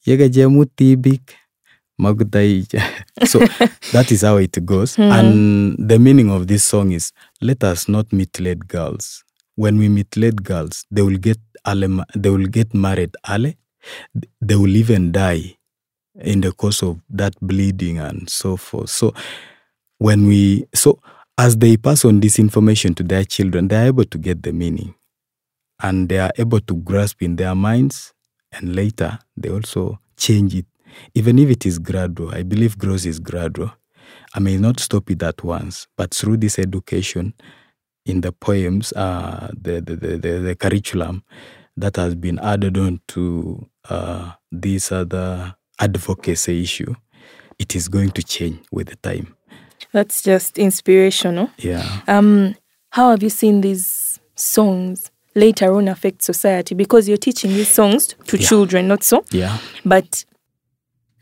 Yekaje 0.06 0.48
mutibik, 0.48 1.34
magtai. 1.98 2.66
so 3.28 3.40
that 3.94 4.12
is 4.12 4.22
how 4.22 4.38
it 4.38 4.66
goes. 4.66 4.96
Hmm. 4.96 5.12
And 5.12 5.90
the 5.90 6.00
meaning 6.00 6.30
of 6.32 6.48
this 6.48 6.64
song 6.64 6.92
is 6.92 7.12
let 7.42 7.64
us 7.64 7.88
not 7.88 8.12
meet 8.12 8.40
mutilate 8.40 8.68
girls. 8.68 9.24
When 9.56 9.78
we 9.78 9.90
meet 9.90 10.16
mutilate 10.16 10.44
girls, 10.44 10.86
they 10.92 11.02
will 11.02 11.18
get 11.18 11.38
early, 11.68 12.04
they 12.16 12.30
will 12.30 12.48
get 12.48 12.74
married 12.74 13.16
early. 13.30 13.58
They 14.42 14.56
will 14.56 14.76
even 14.76 15.12
die 15.12 15.58
in 16.22 16.42
the 16.42 16.52
course 16.52 16.82
of 16.84 17.00
that 17.10 17.36
bleeding 17.42 17.98
and 18.00 18.30
so 18.30 18.58
forth. 18.58 18.90
So 18.90 19.14
when 20.00 20.26
we 20.26 20.66
so 20.74 21.00
as 21.38 21.58
they 21.58 21.78
pass 21.78 22.04
on 22.04 22.20
this 22.20 22.40
information 22.40 22.94
to 22.96 23.04
their 23.04 23.24
children, 23.24 23.68
they 23.68 23.78
are 23.78 23.86
able 23.88 24.04
to 24.06 24.18
get 24.18 24.44
the 24.44 24.52
meaning 24.52 24.94
and 25.82 26.10
they 26.10 26.20
are 26.20 26.32
able 26.38 26.60
to 26.62 26.76
grasp 26.76 27.22
in 27.22 27.36
their 27.36 27.56
minds 27.56 28.14
and 28.52 28.76
later 28.76 29.20
they 29.38 29.50
also 29.50 30.00
change 30.18 30.56
it. 30.56 30.66
Even 31.14 31.38
if 31.40 31.50
it 31.50 31.66
is 31.66 31.80
gradual 31.80 32.34
i 32.34 32.44
believe 32.44 32.78
growth 32.78 33.06
is 33.06 33.20
gradual. 33.20 33.72
I 34.34 34.40
may 34.40 34.58
not 34.58 34.80
stop 34.80 35.10
it 35.12 35.24
at 35.24 35.44
once 35.44 35.88
but 35.98 36.14
through 36.14 36.38
this 36.38 36.60
education 36.60 37.34
in 38.06 38.22
the 38.22 38.32
poems 38.32 38.92
uh, 38.94 39.52
the, 39.60 39.82
the, 39.82 39.96
the, 39.96 40.18
the, 40.18 40.40
the 40.40 40.56
curriculum 40.56 41.24
that 41.78 41.96
has 41.96 42.16
been 42.16 42.40
added 42.40 42.78
on 42.78 43.02
to 43.10 43.68
uh, 43.90 44.32
this 44.52 44.92
other 44.92 45.56
advocacy 45.80 46.64
issue 46.64 46.94
it 47.60 47.76
is 47.76 47.88
going 47.90 48.10
to 48.12 48.24
change 48.24 48.60
with 48.72 48.88
the 48.88 48.96
time. 48.98 49.36
That's 49.92 50.22
just 50.22 50.58
inspirational. 50.58 51.52
yeah. 51.58 52.02
Um, 52.08 52.56
how 52.92 53.12
have 53.12 53.22
you 53.22 53.30
seen 53.30 53.62
these 53.62 54.20
songs 54.36 55.12
later 55.40 55.74
on 55.74 55.88
affect 55.88 56.22
society? 56.22 56.76
Because 56.76 57.08
you're 57.08 57.18
teaching 57.28 57.52
these 57.52 57.70
songs 57.80 58.16
to 58.28 58.38
Yeah. 58.38 58.48
children, 58.50 58.88
not 58.88 59.04
so? 59.04 59.24
yeah 59.32 59.58
But 59.86 60.26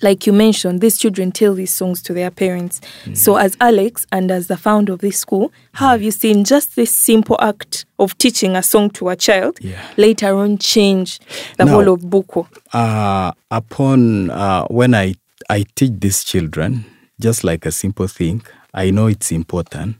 like 0.01 0.27
you 0.27 0.33
mentioned, 0.33 0.79
these 0.81 0.97
children 0.99 1.31
tell 1.31 1.55
these 1.55 1.73
songs 1.73 2.03
to 2.03 2.13
their 2.13 2.29
parents. 2.29 2.81
Mm. 3.05 3.17
So, 3.17 3.35
as 3.37 3.57
Alex 3.59 4.05
and 4.11 4.29
as 4.29 4.45
the 4.45 4.55
founder 4.55 4.93
of 4.93 4.99
this 4.99 5.17
school, 5.17 5.51
how 5.73 5.89
have 5.89 6.03
you 6.03 6.11
seen 6.11 6.43
just 6.43 6.75
this 6.75 6.91
simple 6.93 7.35
act 7.39 7.85
of 7.97 8.15
teaching 8.19 8.55
a 8.55 8.61
song 8.61 8.91
to 8.91 9.09
a 9.09 9.15
child 9.15 9.57
Yeah. 9.59 9.81
later 9.97 10.35
on 10.35 10.59
change 10.59 11.19
the 11.57 11.65
Now- 11.65 11.71
whole 11.73 11.89
of 11.93 12.01
Bukwa? 12.01 12.45
uh, 12.73 13.31
upon 13.49 14.29
uh, 14.29 14.65
when 14.69 14.93
I 14.93 15.15
I 15.49 15.65
teach 15.75 15.93
these 15.99 16.23
children, 16.23 16.85
just 17.19 17.43
like 17.43 17.65
a 17.65 17.71
simple 17.71 18.07
thing, 18.07 18.41
I 18.75 18.91
know 18.91 19.07
it's 19.07 19.31
important, 19.31 19.95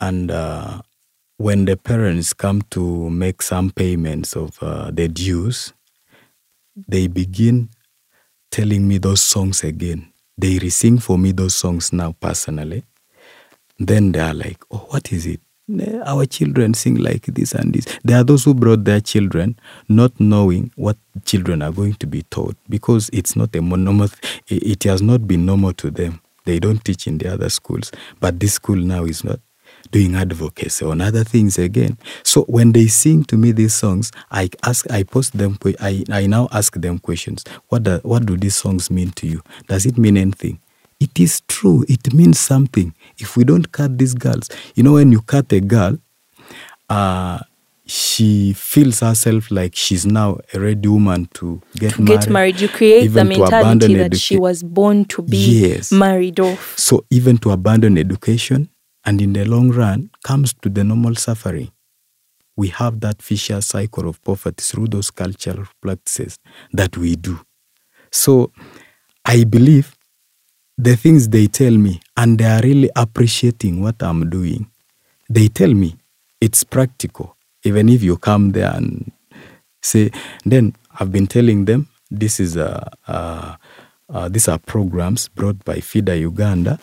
and 0.00 0.30
uh, 0.30 0.82
when 1.42 1.64
the 1.64 1.76
parents 1.76 2.32
come 2.32 2.62
to 2.70 3.10
make 3.10 3.42
some 3.42 3.72
payments 3.72 4.36
of 4.36 4.56
uh, 4.62 4.92
the 4.92 5.08
dues, 5.08 5.72
they 6.86 7.08
begin 7.08 7.68
telling 8.52 8.86
me 8.86 8.98
those 8.98 9.20
songs 9.20 9.64
again. 9.64 10.12
They 10.38 10.60
re-sing 10.60 10.98
for 10.98 11.18
me 11.18 11.32
those 11.32 11.56
songs 11.56 11.92
now 11.92 12.14
personally. 12.20 12.84
Then 13.76 14.12
they 14.12 14.20
are 14.20 14.32
like, 14.32 14.62
"Oh, 14.70 14.86
what 14.90 15.12
is 15.12 15.26
it? 15.26 15.40
Our 16.06 16.26
children 16.26 16.74
sing 16.74 16.94
like 16.96 17.26
this 17.26 17.54
and 17.54 17.74
this." 17.74 17.86
There 18.04 18.18
are 18.20 18.24
those 18.24 18.44
who 18.44 18.54
brought 18.54 18.84
their 18.84 19.00
children, 19.00 19.58
not 19.88 20.20
knowing 20.20 20.70
what 20.76 20.96
children 21.24 21.60
are 21.62 21.72
going 21.72 21.94
to 21.94 22.06
be 22.06 22.22
taught, 22.22 22.56
because 22.68 23.10
it's 23.12 23.34
not 23.34 23.56
a. 23.56 23.58
It 24.46 24.62
it 24.62 24.84
has 24.84 25.02
not 25.02 25.26
been 25.26 25.44
normal 25.44 25.72
to 25.72 25.90
them. 25.90 26.20
They 26.44 26.60
don't 26.60 26.84
teach 26.84 27.08
in 27.08 27.18
the 27.18 27.32
other 27.32 27.48
schools, 27.48 27.90
but 28.20 28.38
this 28.38 28.54
school 28.54 28.76
now 28.76 29.04
is 29.04 29.24
not 29.24 29.40
doing 29.92 30.16
advocacy 30.16 30.84
on 30.84 31.00
other 31.00 31.22
things 31.22 31.58
again. 31.58 31.96
So 32.24 32.42
when 32.44 32.72
they 32.72 32.88
sing 32.88 33.24
to 33.24 33.36
me 33.36 33.52
these 33.52 33.74
songs, 33.74 34.10
I 34.30 34.48
ask, 34.64 34.90
I 34.90 35.04
post 35.04 35.36
them, 35.38 35.58
I, 35.80 36.02
I 36.10 36.26
now 36.26 36.48
ask 36.50 36.74
them 36.74 36.98
questions. 36.98 37.44
What 37.68 37.84
do, 37.84 38.00
what 38.02 38.26
do 38.26 38.36
these 38.36 38.56
songs 38.56 38.90
mean 38.90 39.10
to 39.12 39.26
you? 39.28 39.42
Does 39.68 39.86
it 39.86 39.96
mean 39.98 40.16
anything? 40.16 40.58
It 40.98 41.20
is 41.20 41.42
true. 41.42 41.84
It 41.88 42.12
means 42.14 42.40
something. 42.40 42.94
If 43.18 43.36
we 43.36 43.44
don't 43.44 43.70
cut 43.70 43.98
these 43.98 44.14
girls, 44.14 44.48
you 44.74 44.82
know, 44.82 44.94
when 44.94 45.12
you 45.12 45.20
cut 45.20 45.52
a 45.52 45.60
girl, 45.60 45.98
uh, 46.88 47.40
she 47.84 48.52
feels 48.54 49.00
herself 49.00 49.50
like 49.50 49.74
she's 49.74 50.06
now 50.06 50.38
a 50.54 50.60
ready 50.60 50.88
woman 50.88 51.28
to 51.34 51.60
get 51.76 51.82
married. 51.82 51.92
To 51.98 52.02
married. 52.02 52.20
get 52.20 52.30
married, 52.30 52.60
you 52.60 52.68
create 52.68 53.08
the 53.08 53.24
mentality 53.24 53.94
that 53.96 54.16
she 54.16 54.38
was 54.38 54.62
born 54.62 55.04
to 55.06 55.20
be 55.20 55.36
Yes. 55.36 55.92
married 55.92 56.40
off. 56.40 56.78
So 56.78 57.04
even 57.10 57.36
to 57.38 57.50
abandon 57.50 57.98
education 57.98 58.68
and 59.04 59.20
in 59.20 59.32
the 59.32 59.44
long 59.44 59.70
run 59.70 60.10
comes 60.24 60.52
to 60.54 60.68
the 60.68 60.84
normal 60.84 61.14
suffering. 61.14 61.70
We 62.56 62.68
have 62.68 63.00
that 63.00 63.22
vicious 63.22 63.66
cycle 63.66 64.08
of 64.08 64.22
poverty 64.22 64.62
through 64.62 64.88
those 64.88 65.10
cultural 65.10 65.66
practices 65.80 66.38
that 66.72 66.96
we 66.96 67.16
do. 67.16 67.40
So 68.10 68.52
I 69.24 69.44
believe 69.44 69.96
the 70.76 70.96
things 70.96 71.28
they 71.28 71.46
tell 71.46 71.72
me 71.72 72.00
and 72.16 72.38
they 72.38 72.44
are 72.44 72.60
really 72.62 72.90
appreciating 72.96 73.80
what 73.80 74.02
I'm 74.02 74.28
doing. 74.28 74.70
They 75.30 75.48
tell 75.48 75.72
me 75.72 75.96
it's 76.40 76.64
practical. 76.64 77.36
Even 77.64 77.88
if 77.88 78.02
you 78.02 78.16
come 78.18 78.52
there 78.52 78.70
and 78.74 79.10
say, 79.80 80.10
then 80.44 80.74
I've 80.98 81.12
been 81.12 81.26
telling 81.26 81.64
them 81.64 81.88
this 82.10 82.40
is 82.40 82.56
a, 82.56 82.90
a, 83.06 83.58
these 84.28 84.48
are 84.48 84.58
programs 84.58 85.28
brought 85.28 85.64
by 85.64 85.76
FIDA 85.80 86.18
Uganda 86.20 86.78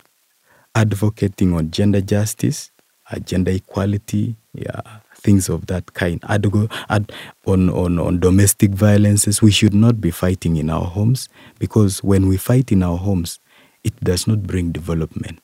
advocating 0.80 1.54
on 1.54 1.72
gender 1.72 2.00
justice, 2.00 2.72
uh, 3.12 3.20
gender 3.20 3.52
equality, 3.52 4.36
yeah, 4.54 4.82
things 5.16 5.50
of 5.50 5.68
that 5.68 5.94
kind. 5.94 6.24
Ad- 6.30 7.12
on, 7.46 7.70
on, 7.70 8.00
on 8.00 8.20
domestic 8.20 8.72
violences, 8.72 9.42
we 9.42 9.52
should 9.52 9.74
not 9.74 10.00
be 10.00 10.10
fighting 10.10 10.56
in 10.56 10.70
our 10.70 10.86
homes 10.86 11.28
because 11.60 12.02
when 12.02 12.28
we 12.28 12.38
fight 12.38 12.72
in 12.72 12.82
our 12.82 12.98
homes, 12.98 13.40
it 13.84 13.94
does 14.02 14.26
not 14.26 14.44
bring 14.44 14.72
development. 14.72 15.40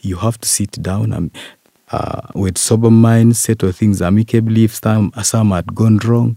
You 0.00 0.16
have 0.16 0.38
to 0.38 0.48
sit 0.48 0.82
down 0.82 1.12
and 1.12 1.30
uh, 1.92 2.22
with 2.34 2.58
sober 2.58 2.90
mind, 2.90 3.36
settle 3.36 3.70
things 3.70 4.02
amicably 4.02 4.64
if 4.64 4.74
some, 4.74 5.12
some 5.22 5.52
had 5.52 5.74
gone 5.76 5.98
wrong, 5.98 6.36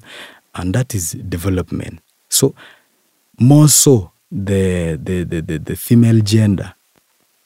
and 0.53 0.75
that 0.75 0.93
is 0.93 1.11
development. 1.13 1.99
So, 2.29 2.53
more 3.39 3.69
so, 3.69 4.11
the, 4.31 4.99
the, 5.01 5.23
the, 5.23 5.41
the, 5.41 5.57
the 5.57 5.75
female 5.75 6.19
gender 6.21 6.74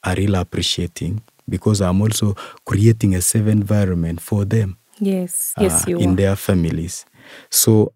are 0.04 0.14
really 0.14 0.38
appreciating 0.38 1.20
because 1.48 1.80
I'm 1.80 2.00
also 2.00 2.34
creating 2.64 3.14
a 3.14 3.20
safe 3.20 3.46
environment 3.46 4.20
for 4.20 4.44
them 4.44 4.76
Yes, 5.00 5.54
yes, 5.58 5.86
uh, 5.86 5.90
you 5.90 5.98
in 5.98 6.10
are. 6.10 6.16
their 6.16 6.36
families. 6.36 7.06
So 7.50 7.94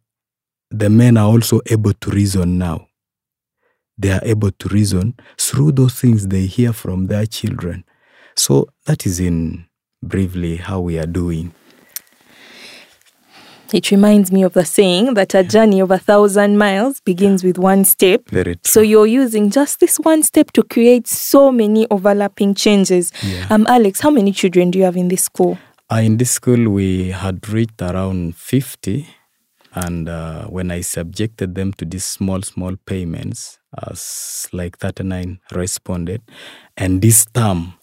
the 0.70 0.88
men 0.88 1.16
are 1.18 1.26
also 1.26 1.61
able 1.66 1.92
to 1.92 2.11
reason 2.11 2.56
now. 2.58 2.88
They 3.99 4.11
are 4.11 4.23
able 4.25 4.50
to 4.50 4.68
reason 4.68 5.14
through 5.38 5.73
those 5.73 6.00
things 6.00 6.26
they 6.26 6.46
hear 6.46 6.73
from 6.73 7.06
their 7.06 7.26
children. 7.26 7.84
So 8.37 8.68
that 8.87 9.06
is 9.06 9.20
in 9.20 9.66
briefly 10.02 10.56
how 10.56 10.80
we 10.80 10.99
are 10.99 11.06
doing. 11.06 11.52
It 13.75 13.90
reminds 13.90 14.31
me 14.31 14.45
of 14.45 14.52
the 14.52 14.64
saying 14.64 15.14
that 15.14 15.35
a 15.35 15.43
journey 15.43 15.81
of 15.81 15.90
a 15.90 15.99
thousand 15.99 16.59
miles 16.59 17.00
begins 17.00 17.43
with 17.43 17.59
one 17.59 17.85
step. 17.85 18.23
Very 18.31 18.54
true. 18.54 18.61
So 18.64 18.81
you're 18.81 19.09
using 19.09 19.50
just 19.50 19.81
this 19.81 19.97
one 19.99 20.23
step 20.23 20.52
to 20.52 20.62
create 20.62 21.09
so 21.09 21.50
many 21.50 21.85
overlapping 21.90 22.54
changes. 22.54 23.11
Yeah. 23.21 23.49
Um, 23.50 23.66
Alex, 23.66 23.99
how 23.99 24.11
many 24.11 24.31
children 24.31 24.71
do 24.71 24.78
you 24.78 24.85
have 24.85 24.97
in 24.97 25.09
this 25.09 25.25
school? 25.25 25.59
Uh, 25.90 25.97
in 25.97 26.19
this 26.19 26.31
school, 26.31 26.71
we 26.71 27.11
had 27.11 27.49
reached 27.49 27.83
around 27.83 28.37
50. 28.37 29.09
And 29.75 30.09
uh, 30.09 30.45
when 30.45 30.71
I 30.71 30.83
subjected 30.83 31.57
them 31.57 31.73
to 31.73 31.85
these 31.85 32.04
small, 32.04 32.43
small 32.43 32.76
payments, 32.87 33.59
as 33.88 34.49
like 34.52 34.78
39 34.78 35.40
responded. 35.50 36.23
And 36.76 37.02
this 37.02 37.26
term, 37.26 37.75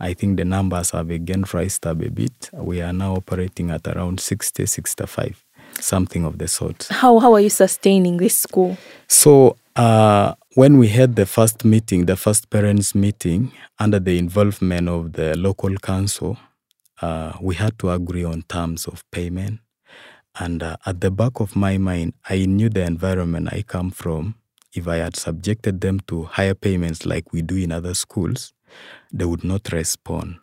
I 0.00 0.14
think 0.14 0.38
the 0.38 0.44
numbers 0.44 0.90
have 0.90 1.10
again 1.10 1.44
raised 1.52 1.86
up 1.86 2.00
a 2.00 2.10
bit. 2.10 2.50
We 2.54 2.80
are 2.80 2.92
now 2.92 3.16
operating 3.16 3.70
at 3.70 3.86
around 3.86 4.18
60, 4.18 4.64
65, 4.64 5.44
something 5.78 6.24
of 6.24 6.38
the 6.38 6.48
sort. 6.48 6.88
How, 6.90 7.18
how 7.18 7.34
are 7.34 7.40
you 7.40 7.50
sustaining 7.50 8.16
this 8.16 8.38
school? 8.38 8.78
So, 9.08 9.56
uh, 9.76 10.34
when 10.54 10.78
we 10.78 10.88
had 10.88 11.16
the 11.16 11.26
first 11.26 11.64
meeting, 11.64 12.06
the 12.06 12.16
first 12.16 12.50
parents' 12.50 12.94
meeting, 12.94 13.52
under 13.78 14.00
the 14.00 14.18
involvement 14.18 14.88
of 14.88 15.12
the 15.12 15.36
local 15.36 15.76
council, 15.76 16.38
uh, 17.02 17.34
we 17.40 17.54
had 17.54 17.78
to 17.78 17.90
agree 17.90 18.24
on 18.24 18.42
terms 18.42 18.86
of 18.86 19.08
payment. 19.10 19.60
And 20.38 20.62
uh, 20.62 20.76
at 20.86 21.00
the 21.00 21.10
back 21.10 21.40
of 21.40 21.54
my 21.56 21.78
mind, 21.78 22.14
I 22.28 22.46
knew 22.46 22.68
the 22.68 22.82
environment 22.82 23.48
I 23.52 23.62
come 23.62 23.90
from. 23.90 24.36
If 24.72 24.86
I 24.86 24.96
had 24.96 25.16
subjected 25.16 25.80
them 25.80 26.00
to 26.06 26.24
higher 26.24 26.54
payments 26.54 27.04
like 27.04 27.32
we 27.32 27.42
do 27.42 27.56
in 27.56 27.72
other 27.72 27.94
schools, 27.94 28.52
they 29.12 29.24
would 29.24 29.44
not 29.44 29.72
respond. 29.72 30.36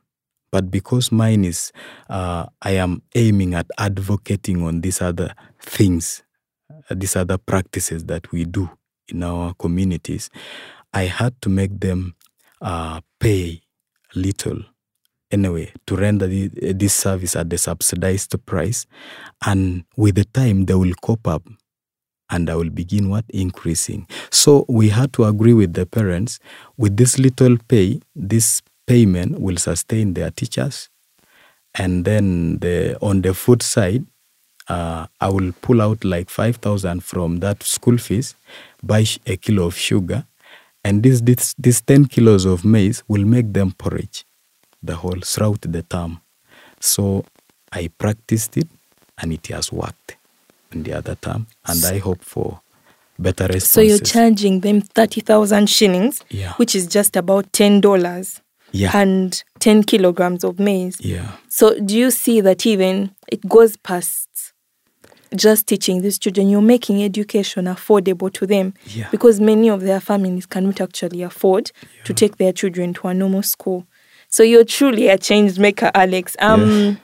But 0.51 0.71
because 0.71 1.11
mine 1.11 1.45
is, 1.45 1.71
uh, 2.09 2.45
I 2.61 2.71
am 2.71 3.01
aiming 3.15 3.53
at 3.53 3.67
advocating 3.77 4.63
on 4.63 4.81
these 4.81 5.01
other 5.01 5.33
things, 5.61 6.23
uh, 6.71 6.95
these 6.95 7.15
other 7.15 7.37
practices 7.37 8.05
that 8.05 8.31
we 8.31 8.45
do 8.45 8.69
in 9.09 9.23
our 9.23 9.53
communities, 9.55 10.29
I 10.93 11.03
had 11.03 11.41
to 11.41 11.49
make 11.49 11.79
them 11.79 12.15
uh, 12.61 13.01
pay 13.19 13.61
little 14.15 14.63
anyway 15.29 15.71
to 15.85 15.95
render 15.95 16.27
this 16.27 16.95
service 16.95 17.35
at 17.35 17.49
the 17.49 17.57
subsidized 17.57 18.33
price. 18.45 18.85
And 19.45 19.83
with 19.95 20.15
the 20.15 20.25
time, 20.25 20.65
they 20.65 20.75
will 20.75 20.93
cope 21.01 21.27
up 21.27 21.43
and 22.29 22.49
I 22.49 22.55
will 22.55 22.69
begin 22.69 23.09
what 23.09 23.25
increasing. 23.29 24.07
So 24.31 24.65
we 24.67 24.89
had 24.89 25.13
to 25.13 25.25
agree 25.25 25.53
with 25.53 25.73
the 25.73 25.85
parents 25.85 26.39
with 26.77 26.97
this 26.97 27.17
little 27.17 27.57
pay, 27.67 28.01
this 28.15 28.61
payment 28.85 29.39
will 29.39 29.57
sustain 29.57 30.13
their 30.13 30.31
teachers. 30.31 30.89
And 31.75 32.05
then 32.05 32.59
the 32.59 32.97
on 33.01 33.21
the 33.21 33.33
food 33.33 33.61
side, 33.61 34.05
uh, 34.67 35.07
I 35.21 35.29
will 35.29 35.53
pull 35.61 35.81
out 35.81 36.03
like 36.03 36.29
5,000 36.29 37.03
from 37.03 37.39
that 37.39 37.63
school 37.63 37.97
fees, 37.97 38.35
buy 38.83 39.05
a 39.25 39.37
kilo 39.37 39.67
of 39.67 39.77
sugar, 39.77 40.25
and 40.83 41.03
this, 41.03 41.21
this, 41.21 41.53
this 41.57 41.81
10 41.81 42.05
kilos 42.05 42.45
of 42.45 42.65
maize 42.65 43.03
will 43.07 43.25
make 43.25 43.53
them 43.53 43.71
porridge 43.71 44.25
the 44.81 44.95
whole 44.95 45.19
throughout 45.23 45.61
the 45.61 45.83
term. 45.83 46.21
So 46.79 47.25
I 47.71 47.89
practiced 47.89 48.57
it 48.57 48.67
and 49.17 49.33
it 49.33 49.47
has 49.47 49.71
worked 49.71 50.16
in 50.71 50.83
the 50.83 50.93
other 50.93 51.15
term, 51.15 51.47
and 51.65 51.83
I 51.85 51.97
hope 51.99 52.23
for 52.23 52.61
better 53.19 53.45
responses. 53.45 53.69
So 53.69 53.81
you're 53.81 53.97
charging 53.99 54.59
them 54.61 54.81
30,000 54.81 55.67
shillings, 55.69 56.23
Yeah. 56.29 56.53
which 56.53 56.75
is 56.75 56.87
just 56.87 57.15
about 57.15 57.51
$10, 57.51 58.41
Yeah. 58.71 58.91
and 58.93 59.43
10 59.59 59.83
kilograms 59.83 60.43
of 60.43 60.59
maize. 60.59 60.97
yeah. 60.99 61.31
So 61.49 61.79
do 61.79 61.97
you 61.97 62.11
see 62.11 62.41
that 62.41 62.65
even 62.65 63.11
it 63.31 63.47
goes 63.47 63.75
past 63.77 64.27
just 65.35 65.67
teaching 65.67 66.01
these 66.01 66.17
children, 66.17 66.47
you're 66.49 66.61
making 66.61 67.03
education 67.03 67.65
affordable 67.65 68.31
to 68.31 68.45
them 68.45 68.73
Yeah. 68.85 69.09
because 69.11 69.41
many 69.41 69.69
of 69.69 69.81
their 69.81 69.99
families 69.99 70.45
cannot 70.45 70.79
actually 70.79 71.21
afford 71.21 71.71
to 72.05 72.13
take 72.13 72.37
their 72.37 72.53
children 72.53 72.93
to 72.93 73.07
a 73.09 73.13
normal 73.13 73.43
school. 73.43 73.85
So 74.29 74.43
you're 74.43 74.63
truly 74.65 75.07
a 75.09 75.17
change 75.17 75.57
maker, 75.59 75.91
Alex. 75.93 76.35
Um, 76.39 76.97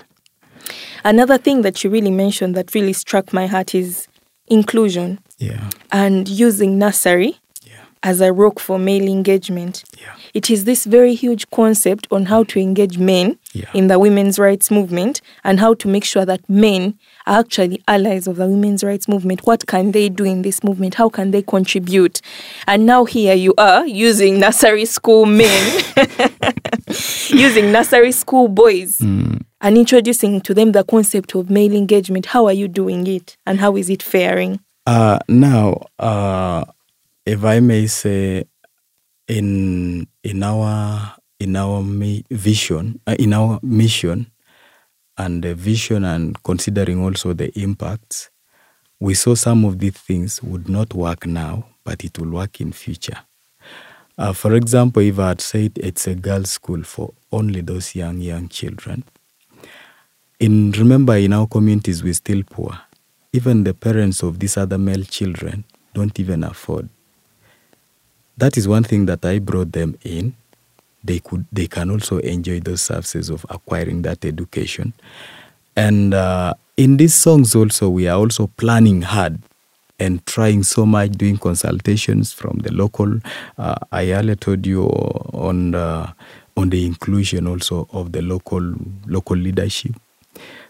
Another 1.04 1.38
thing 1.38 1.62
that 1.63 1.84
you 1.84 1.89
really 1.89 2.12
mentioned 2.12 2.56
that 2.56 2.73
really 2.73 2.93
struck 2.93 3.34
my 3.34 3.47
heart 3.47 3.73
is 3.76 4.08
inclusion 4.47 5.19
Yeah. 5.39 5.69
and 5.91 6.28
using 6.28 6.78
nursery 6.78 7.38
Yeah. 7.65 7.73
as 8.04 8.21
a 8.21 8.32
rock 8.34 8.60
for 8.60 8.78
male 8.80 9.08
engagement. 9.08 9.84
Yeah. 9.99 10.13
It 10.34 10.49
is 10.49 10.63
this 10.65 10.86
very 10.86 11.13
huge 11.15 11.49
concept 11.52 12.08
on 12.12 12.26
how 12.26 12.43
to 12.45 12.60
engage 12.60 12.97
men 12.97 13.38
Yeah. 13.54 13.65
in 13.73 13.88
the 13.88 13.99
women's 13.99 14.39
rights 14.39 14.71
movement 14.71 15.21
and 15.43 15.60
how 15.60 15.76
to 15.76 15.88
make 15.88 16.04
sure 16.04 16.26
that 16.26 16.41
men 16.49 16.95
are 17.28 17.39
actually 17.39 17.82
allies 17.88 18.28
of 18.28 18.36
the 18.38 18.47
women's 18.47 18.84
rights 18.84 19.08
movement. 19.08 19.41
What 19.45 19.65
can 19.67 19.91
they 19.91 20.10
do 20.10 20.23
in 20.26 20.41
this 20.41 20.63
movement? 20.63 20.95
How 20.95 21.08
can 21.10 21.32
they 21.32 21.41
contribute? 21.41 22.19
And 22.67 22.86
now 22.86 23.06
here 23.06 23.36
you 23.36 23.54
are 23.58 23.86
using 23.88 24.39
nursery 24.39 24.86
school 24.86 25.26
men, 25.26 25.84
using 27.30 27.71
nursery 27.71 28.12
school 28.12 28.47
boys, 28.47 28.97
mm. 28.97 29.41
And 29.63 29.78
introducing 29.78 30.41
to 30.41 30.54
them 30.54 30.73
the 30.73 30.84
concept 30.84 31.34
of 31.36 31.49
male 31.49 31.73
engagement. 31.73 32.28
How 32.28 32.45
are 32.45 32.54
you 32.54 32.67
doing 32.67 33.08
it? 33.08 33.38
And 33.45 33.60
how 33.60 33.78
is 33.78 33.89
it 33.89 34.04
faring? 34.04 34.60
Uh, 34.86 35.19
now, 35.30 35.86
uh, 35.97 36.65
if 37.26 37.43
I 37.45 37.62
may 37.62 37.88
say, 37.88 38.43
in 39.30 40.06
in 40.23 40.43
our 40.43 41.15
in 41.39 41.56
our 41.56 41.82
vision, 42.30 42.99
uh, 43.08 43.15
in 43.17 43.32
our 43.32 43.60
mission, 43.63 44.28
and 45.17 45.41
the 45.41 45.56
vision, 45.56 46.04
and 46.04 46.43
considering 46.43 47.02
also 47.02 47.32
the 47.32 47.58
impacts, 47.58 48.30
we 48.99 49.13
saw 49.13 49.34
some 49.34 49.63
of 49.63 49.80
these 49.80 49.93
things 49.93 50.43
would 50.43 50.67
not 50.67 50.93
work 50.93 51.26
now, 51.26 51.65
but 51.86 52.04
it 52.04 52.19
will 52.19 52.32
work 52.32 52.60
in 52.60 52.73
future. 52.73 53.19
Uh, 54.17 54.34
for 54.34 54.54
example, 54.56 55.02
if 55.02 55.17
I 55.17 55.30
had 55.30 55.41
said 55.41 55.71
it's 55.78 56.06
a 56.06 56.15
girls' 56.15 56.52
school 56.52 56.84
for 56.84 57.13
only 57.32 57.62
those 57.62 57.95
young 57.95 58.19
young 58.19 58.49
children, 58.49 59.06
in 60.44 60.72
remember 60.74 61.16
in 61.16 61.32
our 61.32 61.48
communities 61.48 62.04
we're 62.04 62.14
still 62.14 62.44
poor. 62.44 62.78
Even 63.32 63.64
the 63.64 63.74
parents 63.74 64.22
of 64.24 64.40
these 64.40 64.58
other 64.58 64.78
male 64.78 65.04
children 65.06 65.64
don't 65.94 66.20
even 66.20 66.44
afford. 66.44 66.90
That 68.38 68.58
is 68.58 68.68
one 68.68 68.84
thing 68.84 69.06
that 69.06 69.24
i 69.24 69.40
brought 69.40 69.72
them 69.72 69.98
in. 70.04 70.36
They 71.02 71.20
could 71.20 71.46
they 71.50 71.68
can 71.68 71.90
also 71.90 72.18
enjoy 72.18 72.60
those 72.60 72.82
services 72.82 73.30
of 73.30 73.46
acquiring 73.50 74.02
that 74.02 74.26
education. 74.26 74.92
And 75.78 76.14
uh, 76.14 76.56
in 76.76 76.98
these 76.98 77.14
songs 77.14 77.56
also 77.56 77.88
we 77.88 78.10
are 78.10 78.18
also 78.18 78.48
planning 78.48 79.02
hard 79.02 79.40
and 79.98 80.26
trying 80.26 80.64
so 80.64 80.86
much 80.86 81.12
doing 81.14 81.38
consultations 81.38 82.34
from 82.34 82.58
the 82.64 82.74
local 82.74 83.20
uh, 83.60 83.76
i 83.92 84.12
earlier 84.12 84.36
told 84.36 84.66
you 84.66 84.86
on 84.88 85.72
the, 85.72 86.12
on 86.58 86.70
the 86.72 86.84
inclusion 86.86 87.48
also 87.48 87.88
of 87.94 88.12
the 88.12 88.22
local 88.24 88.74
local 89.06 89.38
leadership 89.38 89.94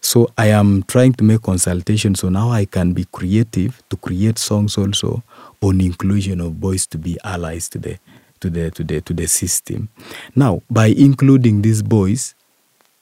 so 0.02 0.30
I 0.38 0.48
am 0.48 0.84
trying 0.84 1.14
to 1.14 1.24
make 1.24 1.42
consultations 1.42 2.20
so 2.20 2.30
now 2.30 2.52
I 2.52 2.66
can 2.66 2.94
be 2.94 3.06
creative 3.06 3.82
to 3.90 3.98
create 3.98 4.38
songs 4.38 4.78
also 4.78 5.24
on 5.62 5.82
inclusion 5.82 6.42
of 6.42 6.60
boys 6.60 6.86
to 6.88 6.98
be 6.98 7.18
allies 7.24 7.70
to 7.70 7.80
the 7.80 7.98
to 8.42 8.50
the 8.50 8.72
to 8.72 8.84
the 8.84 9.02
to 9.02 9.14
the 9.14 9.28
system. 9.28 9.90
Now 10.36 10.62
by 10.70 10.88
including 10.88 11.62
these 11.62 11.82
boys, 11.82 12.36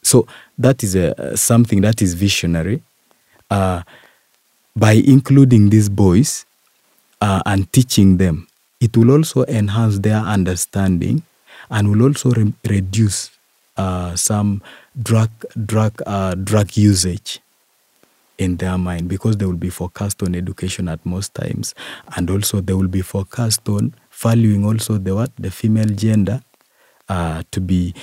so 0.03 0.27
that 0.57 0.83
is 0.83 0.95
a, 0.95 1.35
something 1.35 1.81
that 1.81 2.01
is 2.01 2.13
visionary. 2.13 2.83
Uh, 3.49 3.83
by 4.75 4.93
including 4.93 5.69
these 5.69 5.89
boys 5.89 6.45
uh, 7.19 7.41
and 7.45 7.71
teaching 7.73 8.17
them, 8.17 8.47
it 8.79 8.95
will 8.95 9.11
also 9.11 9.43
enhance 9.45 9.99
their 9.99 10.17
understanding 10.17 11.23
and 11.69 11.89
will 11.89 12.03
also 12.03 12.31
re- 12.31 12.53
reduce 12.69 13.31
uh, 13.81 14.15
some 14.15 14.61
drug 15.01 15.31
drug 15.65 15.93
uh, 16.05 16.35
drug 16.35 16.77
usage 16.77 17.39
in 18.37 18.57
their 18.57 18.77
mind 18.77 19.07
because 19.07 19.37
they 19.37 19.45
will 19.45 19.53
be 19.67 19.69
focused 19.69 20.23
on 20.23 20.35
education 20.35 20.89
at 20.89 21.03
most 21.05 21.33
times. 21.33 21.75
And 22.15 22.29
also 22.29 22.61
they 22.61 22.73
will 22.73 22.87
be 22.87 23.01
focused 23.01 23.67
on 23.69 23.93
valuing 24.11 24.65
also 24.65 24.97
the 24.97 25.15
what? 25.15 25.31
The 25.37 25.51
female 25.51 25.89
gender 26.05 26.41
uh, 27.09 27.43
to 27.51 27.61
be 27.61 27.93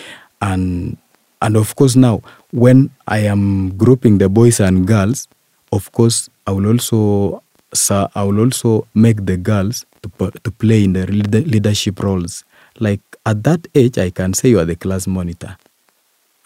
and 0.41 0.97
and 1.43 1.57
of 1.57 1.75
course 1.77 1.97
now 1.97 2.23
when 2.53 2.91
I 3.07 3.19
am 3.19 3.77
grouping 3.77 4.19
the 4.19 4.29
boys 4.29 4.61
and 4.61 4.87
girls 4.87 5.29
of 5.73 5.91
course 5.93 6.29
I 6.47 6.53
will 6.53 6.67
also 6.67 7.43
so 7.73 8.09
I 8.15 8.23
will 8.25 8.41
also 8.41 8.87
make 8.95 9.27
the 9.27 9.37
girls 9.37 9.85
to, 10.03 10.31
to 10.31 10.51
play 10.51 10.85
in 10.85 10.93
the 10.95 11.07
leadership 11.07 12.01
roles. 12.01 12.45
Like 12.79 13.01
at 13.27 13.43
that 13.45 13.67
age 13.75 13.99
I 13.99 14.11
can 14.11 14.35
say 14.35 14.51
you 14.51 14.61
are 14.61 14.65
the 14.65 14.77
class 14.77 15.07
monitor 15.07 15.57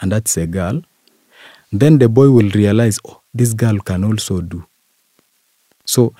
and 0.01 0.11
that's 0.11 0.37
a 0.37 0.47
girl, 0.47 0.81
then 1.71 1.97
the 1.99 2.09
boy 2.09 2.29
will 2.29 2.49
realize, 2.51 2.99
oh, 3.07 3.21
this 3.33 3.53
girl 3.53 3.77
can 3.79 4.03
also 4.03 4.41
do. 4.41 4.65
So 5.85 6.13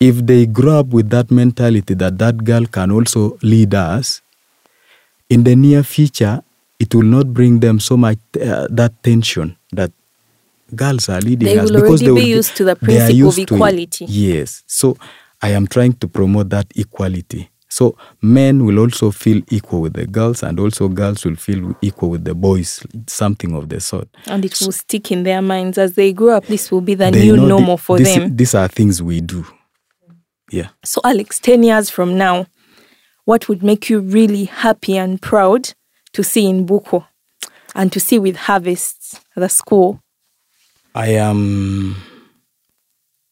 if 0.00 0.24
they 0.26 0.46
grow 0.46 0.80
up 0.80 0.88
with 0.88 1.10
that 1.10 1.30
mentality 1.30 1.94
that 1.94 2.18
that 2.18 2.44
girl 2.44 2.66
can 2.66 2.90
also 2.90 3.38
lead 3.42 3.74
us, 3.74 4.22
in 5.28 5.44
the 5.44 5.56
near 5.56 5.82
future, 5.82 6.42
it 6.78 6.94
will 6.94 7.04
not 7.04 7.32
bring 7.32 7.60
them 7.60 7.80
so 7.80 7.96
much 7.96 8.18
uh, 8.40 8.66
that 8.70 8.92
tension 9.02 9.56
that 9.72 9.90
girls 10.74 11.08
are 11.08 11.20
leading 11.20 11.46
They 11.48 11.58
us 11.58 11.70
because 11.70 12.00
they 12.00 12.10
will 12.10 12.16
be 12.16 12.28
used 12.28 12.56
to 12.56 12.64
the 12.64 12.76
principle 12.76 13.10
of 13.10 13.16
used 13.16 13.36
to 13.36 13.42
it. 13.42 13.56
equality. 13.56 14.04
Yes. 14.06 14.62
So 14.66 14.96
I 15.40 15.50
am 15.50 15.66
trying 15.66 15.94
to 15.94 16.08
promote 16.08 16.50
that 16.50 16.66
equality. 16.76 17.48
So 17.72 17.96
men 18.20 18.66
will 18.66 18.78
also 18.78 19.10
feel 19.10 19.40
equal 19.48 19.80
with 19.80 19.94
the 19.94 20.06
girls, 20.06 20.42
and 20.42 20.60
also 20.60 20.88
girls 20.88 21.24
will 21.24 21.36
feel 21.36 21.74
equal 21.80 22.10
with 22.10 22.22
the 22.22 22.34
boys, 22.34 22.84
something 23.06 23.54
of 23.54 23.70
the 23.70 23.80
sort. 23.80 24.08
And 24.26 24.44
it 24.44 24.60
will 24.60 24.72
stick 24.72 25.10
in 25.10 25.22
their 25.22 25.40
minds 25.40 25.78
as 25.78 25.94
they 25.94 26.12
grow 26.12 26.36
up. 26.36 26.46
This 26.48 26.70
will 26.70 26.82
be 26.82 26.94
the 26.94 27.10
new 27.10 27.34
know 27.34 27.42
the- 27.42 27.48
normal 27.48 27.78
for 27.78 27.96
this- 27.96 28.14
them. 28.14 28.36
These 28.36 28.54
are 28.54 28.68
things 28.68 29.00
we 29.00 29.22
do. 29.22 29.46
Yeah. 30.50 30.68
So, 30.84 31.00
Alex, 31.02 31.38
10 31.40 31.62
years 31.62 31.88
from 31.88 32.18
now, 32.18 32.44
what 33.24 33.48
would 33.48 33.62
make 33.62 33.88
you 33.88 34.00
really 34.00 34.44
happy 34.44 34.98
and 34.98 35.18
proud 35.22 35.72
to 36.12 36.22
see 36.22 36.46
in 36.46 36.66
Bukwa 36.66 37.06
and 37.74 37.90
to 37.90 37.98
see 38.00 38.18
with 38.18 38.36
Harvest, 38.36 39.20
the 39.34 39.48
school? 39.48 39.98
I 40.94 41.14
am 41.16 41.96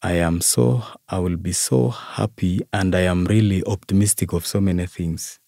I 0.03 0.13
am 0.15 0.41
so 0.41 0.83
I 1.09 1.19
will 1.19 1.37
be 1.37 1.53
so 1.53 1.91
happy 1.91 2.61
and 2.73 2.95
I 2.95 3.01
am 3.03 3.27
really 3.27 3.63
optimistic 3.65 4.33
of 4.33 4.47
so 4.47 4.61
many 4.61 4.87
things. 4.87 5.39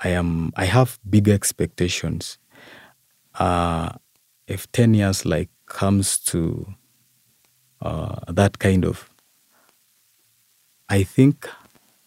I 0.00 0.08
am 0.10 0.52
I 0.56 0.64
have 0.64 0.98
big 1.08 1.28
expectations. 1.28 2.38
Uh 3.38 3.90
if 4.46 4.70
10 4.72 4.94
years 4.94 5.24
like 5.24 5.48
comes 5.66 6.18
to 6.18 6.74
uh, 7.80 8.16
that 8.28 8.58
kind 8.58 8.84
of 8.84 9.08
I 10.88 11.02
think 11.02 11.48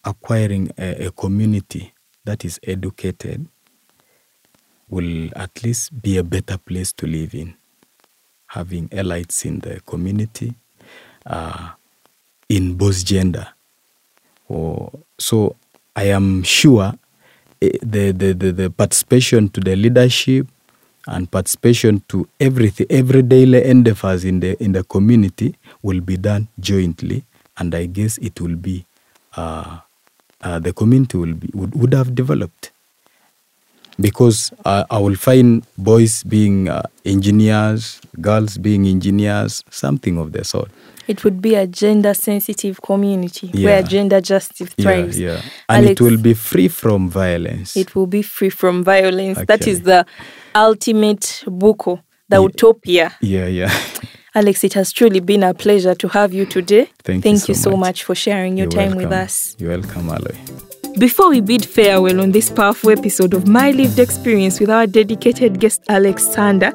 acquiring 0.03 0.71
a, 0.77 1.07
a 1.07 1.11
community 1.11 1.93
that 2.25 2.45
is 2.45 2.59
educated 2.63 3.47
will 4.89 5.29
at 5.35 5.63
least 5.63 6.01
be 6.01 6.17
a 6.17 6.23
better 6.23 6.57
place 6.57 6.93
to 6.93 7.07
live 7.07 7.33
in 7.33 7.55
having 8.47 8.87
elites 8.89 9.45
in 9.45 9.59
the 9.59 9.81
community 9.81 10.53
uh, 11.25 11.71
in 12.49 12.75
both 12.75 13.03
gender. 13.05 13.47
Or, 14.47 14.91
so 15.17 15.55
I 15.95 16.05
am 16.05 16.43
sure 16.43 16.93
eh, 17.61 17.71
the, 17.81 18.11
the, 18.11 18.33
the, 18.33 18.51
the 18.51 18.69
participation 18.69 19.49
to 19.49 19.59
the 19.61 19.75
leadership 19.75 20.47
and 21.07 21.29
participation 21.29 22.03
to 22.09 22.27
everything, 22.39 22.87
every 22.89 23.21
daily 23.21 23.63
endeavors 23.63 24.25
in 24.25 24.39
the, 24.39 24.61
in 24.61 24.73
the 24.73 24.83
community 24.83 25.55
will 25.81 26.01
be 26.01 26.17
done 26.17 26.47
jointly. 26.59 27.23
And 27.57 27.73
I 27.73 27.85
guess 27.87 28.17
it 28.19 28.39
will 28.39 28.55
be, 28.55 28.85
uh, 29.35 29.79
uh, 30.41 30.59
the 30.59 30.73
community 30.73 31.17
will 31.17 31.33
be, 31.33 31.49
would, 31.53 31.75
would 31.75 31.93
have 31.93 32.13
developed 32.13 32.71
because 33.99 34.51
uh, 34.63 34.85
I 34.89 34.99
will 34.99 35.15
find 35.15 35.65
boys 35.77 36.23
being 36.23 36.69
uh, 36.69 36.83
engineers, 37.03 37.99
girls 38.21 38.57
being 38.57 38.85
engineers, 38.85 39.63
something 39.71 40.17
of 40.17 40.33
the 40.33 40.43
sort. 40.43 40.69
It 41.07 41.23
would 41.23 41.41
be 41.41 41.55
a 41.55 41.65
gender 41.67 42.13
sensitive 42.13 42.81
community 42.81 43.49
Yeah. 43.53 43.65
where 43.65 43.83
gender 43.83 44.19
justice 44.21 44.69
thrives. 44.79 45.17
Yeah, 45.19 45.33
yeah. 45.33 45.41
And 45.69 45.85
Alex, 45.85 45.91
it 45.91 46.01
will 46.03 46.17
be 46.17 46.33
free 46.33 46.67
from 46.67 47.09
violence. 47.09 47.75
it 47.77 47.95
will 47.95 48.07
be 48.07 48.21
free 48.21 48.49
from 48.49 48.83
violence. 48.83 49.39
That 49.47 49.61
Okay. 49.61 49.71
is 49.71 49.81
the 49.81 50.05
ultimate 50.55 51.43
Bukwa, 51.47 51.99
the 52.29 52.37
Yeah. 52.37 52.41
utopia. 52.43 53.11
yeah, 53.21 53.47
yeah. 53.47 53.71
Alex, 54.35 54.63
it 54.63 54.73
has 54.73 54.91
truly 54.93 55.19
been 55.19 55.43
a 55.43 55.53
pleasure 55.53 55.95
to 55.95 56.07
have 56.09 56.31
you 56.33 56.45
today. 56.45 56.89
Thank 57.03 57.25
you 57.25 57.31
you 57.31 57.37
so 57.37 57.53
so 57.53 57.69
much. 57.71 57.79
much 57.79 58.03
for 58.03 58.13
sharing 58.15 58.57
your 58.57 58.65
You're 58.71 58.71
time 58.85 58.95
with 58.95 59.09
welcome. 59.09 59.25
us. 59.25 59.55
You're 59.59 59.71
welcome, 59.71 60.09
Aloy. 60.09 60.35
Before 60.99 61.29
we 61.29 61.41
bid 61.41 61.65
farewell 61.65 62.19
on 62.21 62.31
this 62.31 62.49
powerful 62.49 62.89
episode 62.91 63.33
of 63.33 63.47
My 63.47 63.71
Lived 63.71 63.99
Experience 63.99 64.59
with 64.59 64.69
our 64.69 64.85
dedicated 64.87 65.59
guest 65.59 65.81
Alexander, 65.89 66.71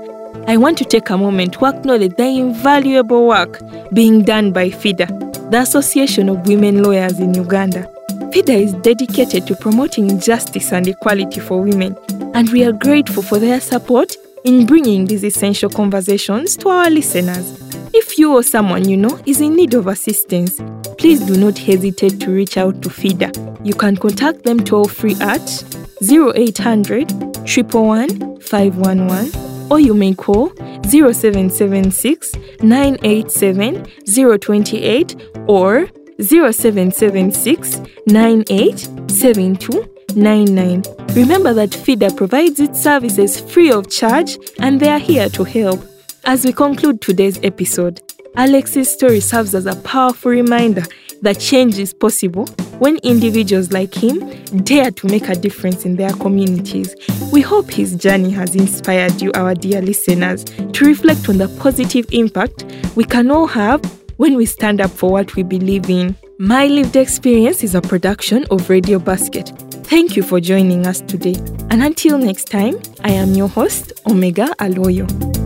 I 0.47 0.57
want 0.57 0.77
to 0.79 0.85
take 0.85 1.11
a 1.11 1.17
moment 1.17 1.55
to 1.55 1.67
acknowledge 1.67 2.17
the 2.17 2.25
invaluable 2.25 3.27
work 3.27 3.61
being 3.93 4.23
done 4.23 4.53
by 4.53 4.71
FIDA, 4.71 5.07
the 5.51 5.61
Association 5.61 6.29
of 6.29 6.47
Women 6.47 6.83
Lawyers 6.83 7.21
in 7.21 7.35
Uganda. 7.35 7.89
FIDA 8.33 8.55
is 8.55 8.73
dedicated 8.75 9.47
to 9.47 9.55
promoting 9.55 10.19
justice 10.19 10.73
and 10.73 10.89
equality 10.89 11.41
for 11.41 11.63
women, 11.63 11.97
and 12.35 12.49
we 12.51 12.65
are 12.65 12.73
grateful 12.73 13.23
for 13.23 13.39
their 13.39 13.61
support 13.61 14.17
in 14.45 14.67
bringing 14.67 15.05
these 15.05 15.25
essential 15.25 15.71
conversations 15.71 16.57
to 16.57 16.69
our 16.69 16.91
listeners. 16.91 17.59
If 17.95 18.19
you 18.19 18.35
or 18.35 18.43
someone 18.43 18.89
you 18.89 18.97
know 18.97 19.21
is 19.27 19.41
in 19.41 19.55
need 19.55 19.75
of 19.75 19.87
assistance, 19.87 20.61
please 20.99 21.21
do 21.21 21.37
not 21.37 21.59
hesitate 21.59 22.21
to 22.21 22.31
reach 22.31 22.57
out 22.57 22.81
to 22.83 22.89
FIDA. 22.89 23.31
You 23.63 23.75
can 23.75 23.97
contact 23.97 24.45
them 24.45 24.61
toll 24.61 24.89
free 24.89 25.17
at 25.21 25.65
0800 26.03 27.13
111 27.45 28.41
511 28.41 29.52
or 29.73 29.81
you 29.81 29.95
may 29.95 30.13
call 30.13 30.51
0776 30.85 32.35
987 32.63 33.87
028 34.39 35.17
or 35.49 35.89
0776 36.21 37.81
987299. 38.07 40.83
Remember 41.17 41.55
that 41.55 41.71
FIDA 41.71 42.15
provides 42.15 42.61
its 42.61 42.83
services 42.83 43.41
free 43.41 43.73
of 43.73 43.89
charge 43.89 44.37
and 44.59 44.79
they 44.79 44.91
are 44.91 44.99
here 44.99 45.31
to 45.31 45.43
help. 45.43 45.83
As 46.25 46.45
we 46.45 46.53
conclude 46.53 47.01
today's 47.01 47.43
episode, 47.43 48.03
Alex's 48.37 48.93
story 48.93 49.21
serves 49.21 49.55
as 49.55 49.65
a 49.65 49.77
powerful 49.77 50.33
reminder 50.33 50.83
that 51.23 51.41
change 51.41 51.79
is 51.79 51.95
possible 51.95 52.47
when 52.83 52.97
individuals 53.05 53.71
like 53.71 53.95
him 53.95 54.19
dare 54.65 54.91
to 54.91 55.07
make 55.07 55.29
a 55.29 55.37
difference 55.37 55.85
in 55.85 55.95
their 55.95 56.13
communities. 56.15 56.97
We 57.33 57.41
hope 57.41 57.71
his 57.71 57.95
journey 57.95 58.31
has 58.31 58.57
inspired 58.57 59.23
you, 59.23 59.31
our 59.37 59.55
dear 59.55 59.81
listeners, 59.81 60.43
to 60.43 60.85
reflect 60.85 61.29
on 61.29 61.39
the 61.39 61.47
positive 61.61 62.07
impact 62.11 62.65
we 62.97 63.05
can 63.05 63.31
all 63.31 63.47
have 63.47 63.81
when 64.17 64.35
we 64.35 64.47
stand 64.47 64.81
up 64.81 64.91
for 64.91 65.13
what 65.13 65.37
we 65.37 65.45
believe 65.45 65.89
in. 65.89 66.17
My 66.41 66.67
Lived 66.67 66.97
Experience 66.97 67.63
is 67.63 67.77
a 67.77 67.81
production 67.81 68.47
of 68.51 68.69
Radio 68.69 68.99
Basket. 68.99 69.53
Thank 69.87 70.17
you 70.17 70.25
for 70.25 70.41
joining 70.41 70.85
us 70.85 71.03
today. 71.03 71.37
And 71.71 71.85
until 71.85 72.19
next 72.19 72.51
time, 72.51 72.81
I 73.05 73.13
am 73.13 73.35
your 73.35 73.49
host, 73.49 73.93
Omega 74.09 74.47
Aloyo. 74.59 75.42